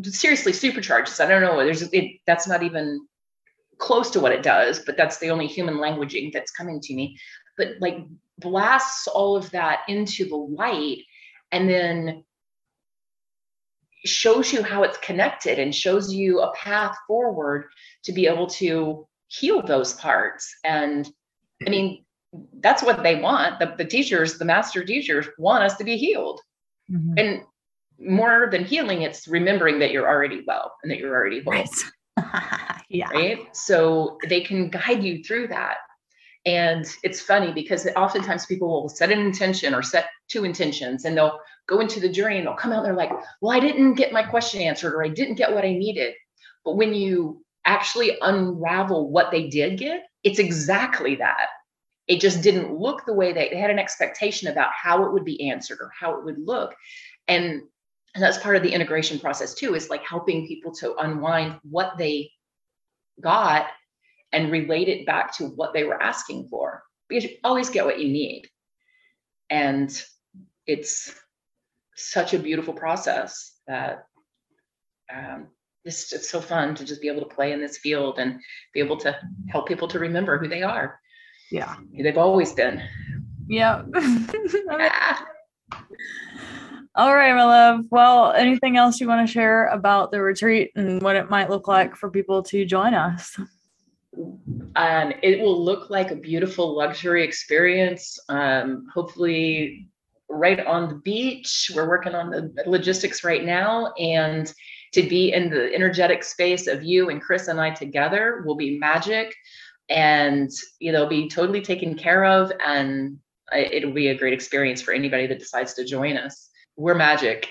seriously 0.03 0.51
supercharges. 0.51 1.23
I 1.23 1.29
don't 1.29 1.41
know, 1.41 1.55
there's 1.63 1.83
it, 1.93 2.19
that's 2.25 2.45
not 2.45 2.61
even 2.61 3.07
close 3.77 4.09
to 4.11 4.19
what 4.19 4.33
it 4.33 4.43
does, 4.43 4.81
but 4.85 4.97
that's 4.97 5.17
the 5.19 5.29
only 5.29 5.47
human 5.47 5.75
languaging 5.75 6.33
that's 6.33 6.51
coming 6.51 6.81
to 6.81 6.93
me. 6.93 7.17
But 7.55 7.75
like 7.79 7.99
blasts 8.37 9.07
all 9.07 9.37
of 9.37 9.49
that 9.51 9.83
into 9.87 10.27
the 10.27 10.35
light 10.35 11.03
and 11.53 11.69
then 11.69 12.25
shows 14.03 14.51
you 14.51 14.61
how 14.61 14.83
it's 14.83 14.97
connected 14.97 15.57
and 15.57 15.73
shows 15.73 16.13
you 16.13 16.41
a 16.41 16.53
path 16.53 16.97
forward 17.07 17.69
to 18.03 18.11
be 18.11 18.27
able 18.27 18.47
to 18.47 19.06
heal 19.27 19.61
those 19.61 19.93
parts. 19.93 20.53
And 20.63 21.09
I 21.65 21.69
mean, 21.69 22.05
that's 22.59 22.83
what 22.83 23.03
they 23.03 23.15
want. 23.15 23.59
The, 23.59 23.73
the 23.77 23.85
teachers, 23.85 24.37
the 24.37 24.45
master 24.45 24.83
teachers 24.83 25.27
want 25.37 25.63
us 25.63 25.75
to 25.77 25.83
be 25.83 25.97
healed. 25.97 26.41
Mm-hmm. 26.91 27.13
And 27.17 27.41
more 27.99 28.47
than 28.51 28.65
healing, 28.65 29.01
it's 29.01 29.27
remembering 29.27 29.79
that 29.79 29.91
you're 29.91 30.07
already 30.07 30.43
well 30.45 30.73
and 30.83 30.91
that 30.91 30.99
you're 30.99 31.15
already 31.15 31.41
whole. 31.41 31.53
Right. 31.53 31.69
yeah. 32.89 33.09
Right. 33.09 33.55
So 33.55 34.17
they 34.27 34.41
can 34.41 34.69
guide 34.69 35.03
you 35.03 35.23
through 35.23 35.47
that. 35.49 35.77
And 36.45 36.85
it's 37.03 37.19
funny 37.19 37.51
because 37.51 37.87
oftentimes 37.97 38.45
people 38.45 38.69
will 38.69 38.89
set 38.89 39.11
an 39.11 39.19
intention 39.19 39.73
or 39.73 39.83
set 39.83 40.07
two 40.29 40.45
intentions 40.45 41.03
and 41.03 41.17
they'll 41.17 41.39
go 41.67 41.81
into 41.81 41.99
the 41.99 42.07
journey 42.07 42.37
and 42.37 42.47
they'll 42.47 42.55
come 42.55 42.71
out 42.71 42.77
and 42.77 42.85
they're 42.85 42.93
like, 42.93 43.11
well, 43.41 43.55
I 43.55 43.59
didn't 43.59 43.95
get 43.95 44.13
my 44.13 44.23
question 44.23 44.61
answered 44.61 44.93
or 44.93 45.03
I 45.03 45.09
didn't 45.09 45.35
get 45.35 45.53
what 45.53 45.65
I 45.65 45.73
needed. 45.73 46.13
But 46.63 46.77
when 46.77 46.93
you 46.93 47.43
actually 47.67 48.17
unravel 48.21 49.11
what 49.11 49.29
they 49.29 49.47
did 49.47 49.77
get, 49.77 50.07
it's 50.23 50.39
exactly 50.39 51.15
that. 51.15 51.47
It 52.07 52.21
just 52.21 52.41
didn't 52.41 52.73
look 52.73 53.05
the 53.05 53.13
way 53.13 53.33
they, 53.33 53.49
they 53.49 53.57
had 53.57 53.69
an 53.69 53.77
expectation 53.77 54.47
about 54.47 54.71
how 54.71 55.03
it 55.05 55.11
would 55.11 55.25
be 55.25 55.49
answered 55.51 55.79
or 55.81 55.91
how 55.99 56.17
it 56.17 56.23
would 56.23 56.39
look. 56.39 56.73
And, 57.27 57.61
and 58.15 58.23
that's 58.23 58.37
part 58.37 58.55
of 58.55 58.63
the 58.63 58.71
integration 58.71 59.19
process 59.19 59.53
too, 59.53 59.75
is 59.75 59.89
like 59.89 60.03
helping 60.05 60.47
people 60.47 60.71
to 60.75 60.95
unwind 60.95 61.59
what 61.63 61.97
they 61.97 62.31
got 63.21 63.67
and 64.31 64.51
relate 64.51 64.87
it 64.87 65.05
back 65.05 65.35
to 65.37 65.47
what 65.47 65.73
they 65.73 65.83
were 65.83 66.01
asking 66.01 66.47
for. 66.47 66.83
Because 67.09 67.25
you 67.25 67.31
always 67.43 67.69
get 67.69 67.85
what 67.85 67.99
you 67.99 68.07
need. 68.07 68.47
And 69.49 69.89
it's 70.65 71.13
such 71.95 72.33
a 72.33 72.39
beautiful 72.39 72.73
process 72.73 73.53
that 73.67 74.05
um, 75.13 75.47
it's 75.87 76.09
just 76.09 76.29
so 76.29 76.41
fun 76.41 76.75
to 76.75 76.85
just 76.85 77.01
be 77.01 77.07
able 77.07 77.21
to 77.21 77.33
play 77.33 77.51
in 77.51 77.61
this 77.61 77.77
field 77.77 78.19
and 78.19 78.39
be 78.73 78.79
able 78.79 78.97
to 78.97 79.17
help 79.49 79.67
people 79.67 79.87
to 79.87 79.99
remember 79.99 80.37
who 80.37 80.47
they 80.47 80.63
are. 80.63 80.99
Yeah. 81.51 81.75
Who 81.95 82.03
they've 82.03 82.17
always 82.17 82.53
been. 82.53 82.81
Yeah. 83.49 83.83
All 86.95 87.15
right, 87.15 87.33
my 87.33 87.43
love. 87.43 87.85
Well, 87.91 88.33
anything 88.33 88.75
else 88.75 88.99
you 88.99 89.07
want 89.07 89.25
to 89.25 89.31
share 89.31 89.67
about 89.67 90.11
the 90.11 90.21
retreat 90.21 90.71
and 90.75 91.01
what 91.01 91.15
it 91.15 91.29
might 91.29 91.49
look 91.49 91.67
like 91.67 91.95
for 91.95 92.09
people 92.09 92.43
to 92.43 92.65
join 92.65 92.93
us? 92.93 93.39
Um, 94.75 95.13
it 95.21 95.39
will 95.39 95.63
look 95.63 95.89
like 95.89 96.11
a 96.11 96.15
beautiful 96.15 96.75
luxury 96.75 97.23
experience. 97.23 98.19
Um, 98.29 98.87
hopefully, 98.93 99.87
right 100.29 100.65
on 100.65 100.89
the 100.89 100.95
beach. 100.95 101.71
We're 101.75 101.87
working 101.87 102.15
on 102.15 102.31
the 102.31 102.51
logistics 102.65 103.23
right 103.23 103.45
now, 103.45 103.93
and 103.93 104.51
to 104.93 105.03
be 105.03 105.33
in 105.33 105.49
the 105.49 105.73
energetic 105.73 106.23
space 106.23 106.67
of 106.67 106.83
you 106.83 107.09
and 107.09 107.21
Chris 107.21 107.47
and 107.47 107.59
I 107.59 107.71
together 107.71 108.43
will 108.45 108.55
be 108.55 108.77
magic, 108.77 109.35
and 109.89 110.49
you 110.79 110.91
know, 110.91 111.07
be 111.07 111.29
totally 111.29 111.61
taken 111.61 111.95
care 111.95 112.25
of, 112.25 112.51
and 112.65 113.17
it'll 113.55 113.93
be 113.93 114.07
a 114.07 114.17
great 114.17 114.33
experience 114.33 114.81
for 114.81 114.93
anybody 114.93 115.27
that 115.27 115.39
decides 115.39 115.73
to 115.75 115.85
join 115.85 116.17
us. 116.17 116.49
We're 116.75 116.95
magic. 116.95 117.47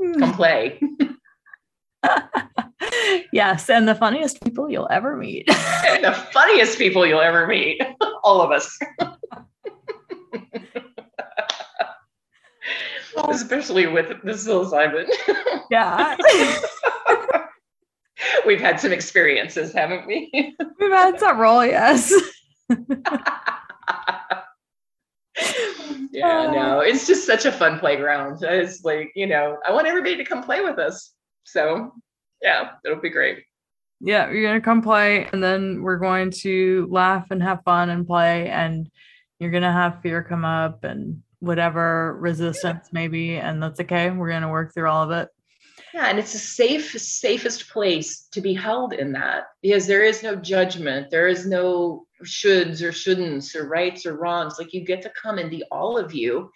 Hmm. 0.00 0.18
Come 0.18 0.34
play. 0.34 0.80
yes, 3.32 3.68
and 3.68 3.86
the 3.86 3.94
funniest 3.94 4.42
people 4.42 4.70
you'll 4.70 4.88
ever 4.90 5.16
meet. 5.16 5.48
and 5.86 6.04
the 6.10 6.12
funniest 6.12 6.78
people 6.78 7.06
you'll 7.06 7.20
ever 7.20 7.46
meet. 7.46 7.80
All 8.22 8.40
of 8.40 8.50
us. 8.50 8.78
Especially 13.28 13.86
with 13.86 14.08
the 14.08 14.32
psilocybin. 14.32 15.06
Yeah. 15.70 16.16
We've 18.46 18.60
had 18.60 18.78
some 18.80 18.92
experiences, 18.92 19.72
haven't 19.72 20.06
we? 20.06 20.30
We've 20.80 20.90
had 20.90 21.20
several, 21.20 21.64
yes. 21.64 22.12
yeah, 22.68 22.76
no, 26.50 26.78
uh. 26.78 26.80
it's 26.80 27.06
just 27.06 27.24
such 27.26 27.46
a 27.46 27.52
fun 27.52 27.78
playground. 27.78 28.42
It's 28.42 28.84
like, 28.84 29.12
you 29.14 29.28
know, 29.28 29.56
I 29.66 29.72
want 29.72 29.86
everybody 29.86 30.16
to 30.16 30.24
come 30.24 30.42
play 30.42 30.60
with 30.60 30.78
us. 30.78 31.12
So, 31.44 31.92
yeah, 32.42 32.72
it'll 32.84 33.00
be 33.00 33.08
great. 33.10 33.44
Yeah, 34.00 34.30
you're 34.30 34.42
going 34.42 34.60
to 34.60 34.64
come 34.64 34.82
play, 34.82 35.26
and 35.32 35.42
then 35.42 35.82
we're 35.82 35.98
going 35.98 36.30
to 36.42 36.86
laugh 36.90 37.30
and 37.30 37.42
have 37.42 37.62
fun 37.64 37.88
and 37.90 38.06
play, 38.06 38.48
and 38.48 38.88
you're 39.38 39.50
going 39.50 39.62
to 39.62 39.72
have 39.72 40.02
fear 40.02 40.22
come 40.22 40.44
up 40.44 40.84
and 40.84 41.22
whatever 41.40 42.16
resistance 42.18 42.84
yeah. 42.86 42.90
maybe, 42.92 43.36
and 43.36 43.62
that's 43.62 43.80
okay. 43.80 44.10
We're 44.10 44.30
going 44.30 44.42
to 44.42 44.48
work 44.48 44.72
through 44.72 44.88
all 44.88 45.02
of 45.02 45.10
it. 45.10 45.28
Yeah, 45.92 46.06
and 46.06 46.18
it's 46.18 46.34
a 46.34 46.38
safe, 46.38 46.92
safest 46.92 47.68
place 47.68 48.28
to 48.32 48.40
be 48.40 48.54
held 48.54 48.92
in 48.92 49.12
that 49.12 49.46
because 49.60 49.86
there 49.86 50.04
is 50.04 50.22
no 50.22 50.36
judgment, 50.36 51.10
there 51.10 51.26
is 51.26 51.46
no 51.46 52.06
shoulds 52.22 52.80
or 52.80 52.92
shouldn'ts 52.92 53.56
or 53.56 53.66
rights 53.66 54.06
or 54.06 54.16
wrongs. 54.16 54.56
Like 54.58 54.72
you 54.72 54.84
get 54.84 55.02
to 55.02 55.12
come 55.20 55.38
and 55.38 55.50
be 55.50 55.64
all 55.72 55.98
of 55.98 56.14
you 56.14 56.50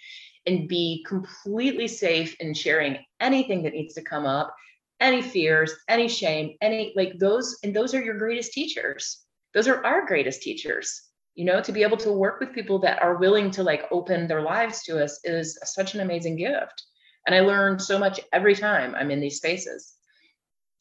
and 0.46 0.68
be 0.68 1.04
completely 1.08 1.88
safe 1.88 2.36
in 2.38 2.54
sharing 2.54 2.98
anything 3.20 3.62
that 3.62 3.72
needs 3.72 3.94
to 3.94 4.02
come 4.02 4.26
up, 4.26 4.54
any 5.00 5.22
fears, 5.22 5.72
any 5.88 6.08
shame, 6.08 6.56
any 6.60 6.92
like 6.94 7.18
those, 7.18 7.58
and 7.64 7.74
those 7.74 7.94
are 7.94 8.02
your 8.02 8.18
greatest 8.18 8.52
teachers. 8.52 9.24
Those 9.52 9.68
are 9.68 9.84
our 9.84 10.06
greatest 10.06 10.42
teachers. 10.42 11.03
You 11.34 11.44
know, 11.44 11.60
to 11.60 11.72
be 11.72 11.82
able 11.82 11.96
to 11.98 12.12
work 12.12 12.38
with 12.38 12.52
people 12.52 12.78
that 12.80 13.02
are 13.02 13.16
willing 13.16 13.50
to 13.52 13.64
like 13.64 13.84
open 13.90 14.28
their 14.28 14.42
lives 14.42 14.82
to 14.84 15.02
us 15.02 15.18
is 15.24 15.58
such 15.64 15.94
an 15.94 16.00
amazing 16.00 16.36
gift. 16.36 16.84
And 17.26 17.34
I 17.34 17.40
learn 17.40 17.78
so 17.78 17.98
much 17.98 18.20
every 18.32 18.54
time 18.54 18.94
I'm 18.94 19.10
in 19.10 19.18
these 19.18 19.38
spaces, 19.38 19.94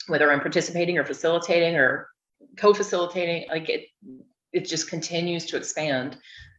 whether 0.08 0.32
I'm 0.32 0.41
participating 0.41 0.97
or 0.97 1.06
facilitating 1.06 1.76
or 1.76 2.10
co-facilitating, 2.58 3.47
like 3.49 3.70
it, 3.70 3.86
it 4.51 4.68
just 4.68 4.89
continues 4.89 5.45
to 5.47 5.58
expand. 5.58 6.18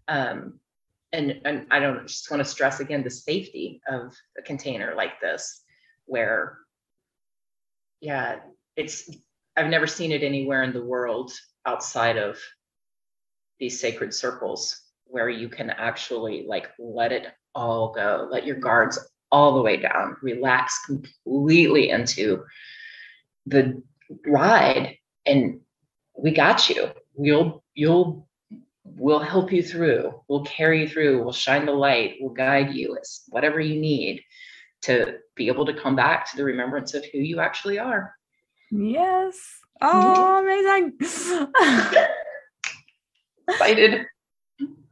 Um, 0.08 0.58
and, 1.12 1.40
and 1.44 1.66
I 1.70 1.78
don't 1.78 2.08
just 2.08 2.30
want 2.30 2.42
to 2.42 2.48
stress 2.48 2.80
again 2.80 3.04
the 3.04 3.10
safety 3.10 3.80
of 3.86 4.12
a 4.36 4.42
container 4.42 4.94
like 4.96 5.20
this, 5.20 5.62
where, 6.06 6.58
yeah, 8.00 8.40
it's, 8.74 9.08
I've 9.56 9.68
never 9.68 9.86
seen 9.86 10.10
it 10.10 10.24
anywhere 10.24 10.64
in 10.64 10.72
the 10.72 10.84
world 10.84 11.30
outside 11.64 12.16
of 12.16 12.38
these 13.58 13.80
sacred 13.80 14.12
circles 14.12 14.80
where 15.06 15.28
you 15.28 15.48
can 15.48 15.70
actually 15.70 16.44
like 16.46 16.70
let 16.78 17.12
it 17.12 17.28
all 17.54 17.92
go, 17.92 18.28
let 18.30 18.44
your 18.44 18.56
guards 18.56 18.98
all 19.30 19.54
the 19.54 19.62
way 19.62 19.76
down, 19.76 20.16
relax 20.22 20.84
completely 20.86 21.90
into 21.90 22.44
the 23.46 23.82
ride, 24.26 24.96
and 25.26 25.60
we 26.16 26.30
got 26.30 26.68
you. 26.68 26.88
You'll 27.18 27.64
you'll 27.74 28.28
we'll 28.84 29.20
help 29.20 29.52
you 29.52 29.62
through. 29.62 30.20
We'll 30.28 30.44
carry 30.44 30.82
you 30.82 30.88
through. 30.88 31.22
We'll 31.22 31.32
shine 31.32 31.66
the 31.66 31.72
light. 31.72 32.16
We'll 32.20 32.34
guide 32.34 32.74
you. 32.74 32.94
It's 32.94 33.24
whatever 33.28 33.60
you 33.60 33.80
need 33.80 34.22
to 34.82 35.18
be 35.34 35.48
able 35.48 35.66
to 35.66 35.74
come 35.74 35.96
back 35.96 36.30
to 36.30 36.36
the 36.36 36.44
remembrance 36.44 36.94
of 36.94 37.04
who 37.12 37.18
you 37.18 37.40
actually 37.40 37.78
are. 37.78 38.14
Yes. 38.70 39.58
Oh, 39.80 40.38
amazing. 40.98 40.98
Excited. 43.48 44.06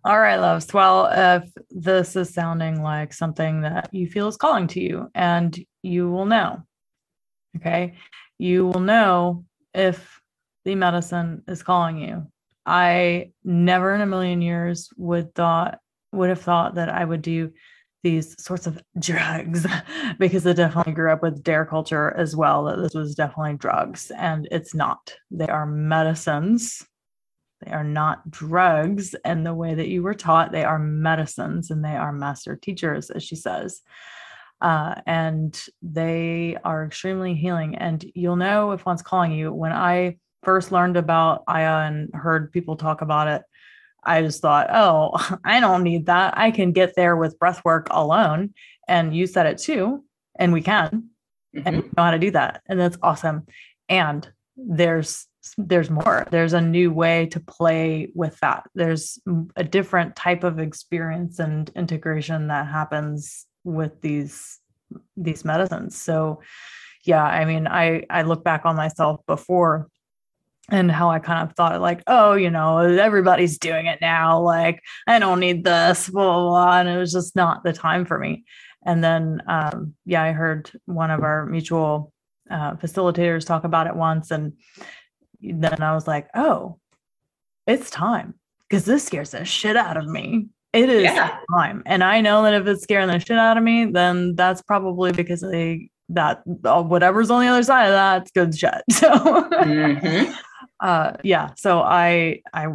All 0.05 0.19
right, 0.19 0.37
loves. 0.37 0.73
Well, 0.75 1.09
if 1.13 1.53
this 1.71 2.17
is 2.17 2.35
sounding 2.35 2.83
like 2.83 3.13
something 3.13 3.63
that 3.63 3.89
you 3.93 4.09
feel 4.09 4.27
is 4.27 4.37
calling 4.37 4.67
to 4.69 4.81
you, 4.81 5.09
and 5.15 5.57
you 5.83 6.11
will 6.11 6.27
know, 6.27 6.65
okay, 7.57 7.95
you 8.39 8.67
will 8.67 8.81
know 8.81 9.45
if 9.73 10.21
the 10.65 10.75
medicine 10.75 11.43
is 11.47 11.63
calling 11.63 11.99
you. 11.99 12.27
I 12.67 13.31
never 13.45 13.95
in 13.95 14.01
a 14.01 14.07
million 14.07 14.43
years 14.43 14.91
would 14.97 15.35
thought 15.35 15.79
would 16.13 16.29
have 16.29 16.41
thought 16.41 16.75
that 16.75 16.89
I 16.89 17.05
would 17.05 17.23
do 17.23 17.53
these 18.03 18.41
sorts 18.43 18.67
of 18.67 18.83
drugs 18.99 19.67
because 20.19 20.47
I 20.47 20.53
definitely 20.53 20.93
grew 20.95 21.13
up 21.13 21.23
with 21.23 21.43
D.A.R.E. 21.43 21.69
culture 21.69 22.13
as 22.17 22.35
well. 22.35 22.65
That 22.65 22.77
this 22.77 22.95
was 22.95 23.15
definitely 23.15 23.55
drugs, 23.55 24.11
and 24.17 24.49
it's 24.51 24.75
not. 24.75 25.15
They 25.31 25.47
are 25.47 25.65
medicines 25.67 26.85
they 27.65 27.73
are 27.73 27.85
not 27.85 28.31
drugs 28.31 29.15
and 29.25 29.47
the 29.47 29.55
way 29.55 29.75
that 29.75 29.89
you 29.89 30.03
were 30.03 30.15
taught. 30.15 30.53
They 30.53 30.65
are 30.65 30.79
medicines 30.79 31.71
and 31.71 31.85
they 31.85 31.97
are 31.97 32.13
master 32.13 32.57
teachers, 32.57 33.11
as 33.11 33.23
she 33.23 33.37
says. 33.37 33.83
Uh, 34.61 34.95
and 35.07 35.61
they 35.83 36.57
are 36.65 36.85
extremely 36.85 37.35
healing. 37.35 37.77
And 37.77 38.05
you'll 38.15 38.37
know 38.37 38.73
if 38.73 38.87
one's 38.87 39.03
calling 39.03 39.33
you. 39.33 39.53
When 39.53 39.73
I 39.73 40.19
first 40.43 40.73
learned 40.73 40.97
about 40.97 41.43
Aya 41.49 41.87
and 41.87 42.11
heard 42.15 42.53
people 42.53 42.77
talk 42.77 43.03
about 43.03 43.29
it, 43.29 43.43
I 44.05 44.23
just 44.23 44.43
thought, 44.43 44.69
oh, 44.73 45.39
I 45.45 45.61
don't 45.61 45.83
need 45.83 46.07
that. 46.07 46.37
I 46.37 46.51
can 46.51 46.73
get 46.73 46.95
there 46.95 47.17
with 47.17 47.39
breath 47.39 47.65
work 47.65 47.89
alone. 47.91 48.55
And 48.89 49.15
you 49.15 49.27
said 49.27 49.47
it 49.47 49.59
too. 49.59 50.05
And 50.39 50.53
we 50.53 50.63
can. 50.63 51.11
Mm-hmm. 51.55 51.69
And 51.69 51.77
we 51.77 51.83
know 51.83 52.03
how 52.05 52.11
to 52.13 52.19
do 52.19 52.31
that. 52.33 52.63
And 52.67 52.81
that's 52.81 52.99
awesome. 53.03 53.47
And 53.89 54.29
there's 54.57 55.27
there's 55.59 55.91
more. 55.91 56.27
There's 56.31 56.53
a 56.53 56.61
new 56.61 56.93
way 56.93 57.27
to 57.27 57.41
play 57.41 58.11
with 58.15 58.39
that. 58.41 58.65
There's 58.75 59.19
a 59.57 59.65
different 59.65 60.17
type 60.17 60.45
of 60.45 60.59
experience 60.59 61.39
and 61.39 61.71
integration 61.75 62.49
that 62.49 62.67
happens 62.67 63.47
with 63.65 64.01
these 64.01 64.59
these 65.17 65.45
medicines. 65.45 66.01
So 66.01 66.41
yeah 67.05 67.25
i 67.25 67.45
mean 67.45 67.67
i 67.67 68.05
i 68.11 68.23
look 68.23 68.45
back 68.45 68.65
on 68.65 68.77
myself 68.77 69.21
before 69.27 69.89
and 70.71 70.91
how 70.91 71.11
i 71.11 71.19
kind 71.19 71.49
of 71.49 71.57
thought 71.57 71.81
like 71.81 72.01
oh 72.07 72.35
you 72.35 72.49
know 72.51 72.79
everybody's 72.79 73.59
doing 73.59 73.87
it 73.87 74.01
now. 74.01 74.41
Like 74.41 74.81
i 75.07 75.19
don't 75.19 75.41
need 75.41 75.65
this 75.65 76.09
blah 76.09 76.25
blah, 76.25 76.49
blah. 76.49 76.79
and 76.79 76.89
it 76.89 76.99
was 76.99 77.13
just 77.13 77.35
not 77.37 77.65
the 77.65 77.73
time 77.73 78.05
for 78.05 78.19
me. 78.19 78.45
And 78.85 79.03
then 79.03 79.43
um 79.47 79.95
yeah 80.05 80.23
i 80.23 80.33
heard 80.33 80.71
one 80.87 81.11
of 81.11 81.23
our 81.23 81.47
mutual 81.47 82.13
uh, 82.51 82.75
facilitators 82.75 83.47
talk 83.47 83.65
about 83.65 83.87
it 83.87 83.97
once 83.97 84.31
and 84.31 84.53
then 85.43 85.83
I 85.83 85.95
was 85.95 86.07
like, 86.07 86.29
oh, 86.35 86.79
it's 87.67 87.91
time 87.91 88.35
because 88.69 88.85
this 88.85 89.05
scares 89.05 89.33
the 89.33 89.45
shit 89.45 89.77
out 89.77 89.97
of 89.97 90.07
me. 90.07 90.47
It 90.73 90.89
is 90.89 91.03
yeah. 91.03 91.39
time. 91.55 91.83
And 91.85 92.03
I 92.03 92.21
know 92.21 92.43
that 92.45 92.55
if 92.55 92.67
it's 92.67 92.83
scaring 92.83 93.09
the 93.09 93.19
shit 93.19 93.37
out 93.37 93.59
of 93.59 93.63
me, 93.63 93.85
then 93.85 94.35
that's 94.37 94.63
probably 94.63 95.13
because 95.13 95.43
they 95.43 95.91
that 96.09 96.43
uh, 96.65 96.83
whatever's 96.83 97.31
on 97.31 97.43
the 97.43 97.49
other 97.49 97.63
side 97.63 97.87
of 97.87 97.93
that's 97.93 98.31
good 98.31 98.57
shit. 98.57 98.83
So 98.91 99.11
mm-hmm. 99.11 100.33
uh 100.81 101.13
yeah, 101.23 101.51
so 101.57 101.81
I 101.81 102.41
I 102.55 102.69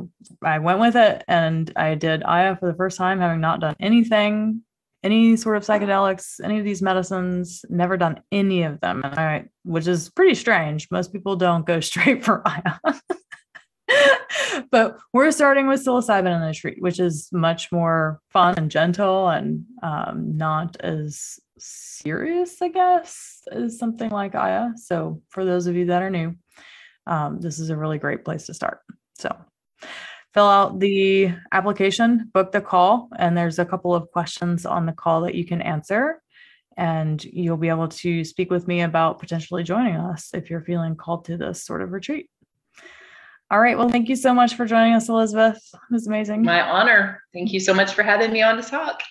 I 0.44 0.60
went 0.60 0.80
with 0.80 0.96
it 0.96 1.24
and 1.28 1.72
I 1.76 1.96
did 1.96 2.24
Aya 2.24 2.56
for 2.56 2.72
the 2.72 2.78
first 2.78 2.98
time, 2.98 3.20
having 3.20 3.42
not 3.42 3.60
done 3.60 3.76
anything 3.80 4.62
any 5.04 5.36
sort 5.36 5.58
of 5.58 5.64
psychedelics, 5.64 6.40
any 6.44 6.60
of 6.60 6.66
these 6.66 6.82
medicines, 6.82 7.64
never 7.70 7.98
done 7.98 8.22
any 8.32 8.64
of 8.64 8.80
them. 8.82 9.04
Which 9.64 9.88
is 9.88 10.10
pretty 10.10 10.36
strange. 10.36 10.88
Most 10.92 11.14
people 11.14 11.36
don't 11.36 11.66
go 11.66 11.80
straight 11.82 12.24
for 12.24 12.44
Aya. 12.48 12.94
but 14.72 14.98
we're 15.14 15.32
starting 15.32 15.68
with 15.68 15.86
psilocybin 15.86 16.34
in 16.34 16.42
the 16.42 16.48
retreat, 16.48 16.82
which 16.82 17.00
is 17.00 17.30
much 17.32 17.72
more 17.72 18.20
fun 18.32 18.56
and 18.58 18.72
gentle 18.72 19.30
and 19.30 19.66
um, 19.84 20.36
not 20.38 20.78
as 20.82 21.40
serious, 21.58 22.62
I 22.62 22.70
guess, 22.70 23.42
as 23.52 23.80
something 23.80 24.10
like 24.10 24.36
Aya. 24.36 24.70
So 24.76 25.22
for 25.30 25.46
those 25.46 25.68
of 25.68 25.76
you 25.76 25.86
that 25.86 26.02
are 26.04 26.10
new, 26.10 26.36
um, 27.06 27.40
this 27.40 27.60
is 27.60 27.70
a 27.70 27.78
really 27.78 27.98
great 27.98 28.26
place 28.26 28.46
to 28.48 28.54
start. 28.54 28.80
So 29.18 29.36
fill 30.34 30.48
out 30.48 30.80
the 30.80 31.34
application, 31.52 32.30
book 32.34 32.52
the 32.52 32.62
call, 32.62 33.10
and 33.18 33.38
there's 33.38 33.60
a 33.60 33.66
couple 33.66 33.94
of 33.94 34.12
questions 34.12 34.66
on 34.66 34.86
the 34.86 34.92
call 34.92 35.22
that 35.22 35.36
you 35.36 35.46
can 35.46 35.62
answer. 35.62 36.22
And 36.78 37.24
you'll 37.24 37.58
be 37.58 37.70
able 37.70 37.88
to 37.88 38.24
speak 38.24 38.52
with 38.52 38.68
me 38.68 38.82
about 38.82 39.20
potentially 39.20 39.64
joining 39.64 39.96
us 39.96 40.30
if 40.34 40.50
you're 40.50 40.62
feeling 40.62 40.96
called 40.96 41.26
to 41.26 41.38
this 41.38 41.64
sort 41.64 41.82
of 41.82 41.92
retreat. 41.92 42.30
All 43.50 43.60
right. 43.60 43.78
Well, 43.78 43.90
thank 43.90 44.10
you 44.10 44.16
so 44.16 44.34
much 44.34 44.56
for 44.56 44.66
joining 44.66 44.94
us, 44.94 45.10
Elizabeth. 45.10 45.58
It 45.74 45.80
was 45.90 46.06
amazing. 46.06 46.44
My 46.44 46.62
honor. 46.62 47.24
Thank 47.34 47.54
you 47.54 47.60
so 47.60 47.74
much 47.74 47.94
for 47.94 48.04
having 48.04 48.32
me 48.32 48.42
on 48.42 48.58
to 48.58 48.64
talk. 48.64 49.02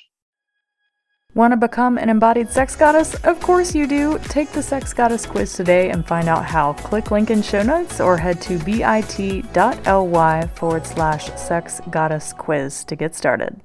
Want 1.36 1.52
to 1.52 1.58
become 1.58 1.98
an 1.98 2.08
embodied 2.08 2.48
sex 2.48 2.74
goddess? 2.74 3.14
Of 3.16 3.40
course 3.40 3.74
you 3.74 3.86
do. 3.86 4.18
Take 4.20 4.52
the 4.52 4.62
Sex 4.62 4.94
Goddess 4.94 5.26
quiz 5.26 5.52
today 5.52 5.90
and 5.90 6.06
find 6.06 6.30
out 6.30 6.46
how. 6.46 6.72
Click 6.72 7.10
link 7.10 7.30
in 7.30 7.42
show 7.42 7.62
notes 7.62 8.00
or 8.00 8.16
head 8.16 8.40
to 8.40 8.58
bit.ly 8.60 10.46
forward 10.54 10.86
slash 10.86 11.30
sex 11.38 11.82
goddess 11.90 12.32
quiz 12.32 12.84
to 12.84 12.96
get 12.96 13.14
started. 13.14 13.60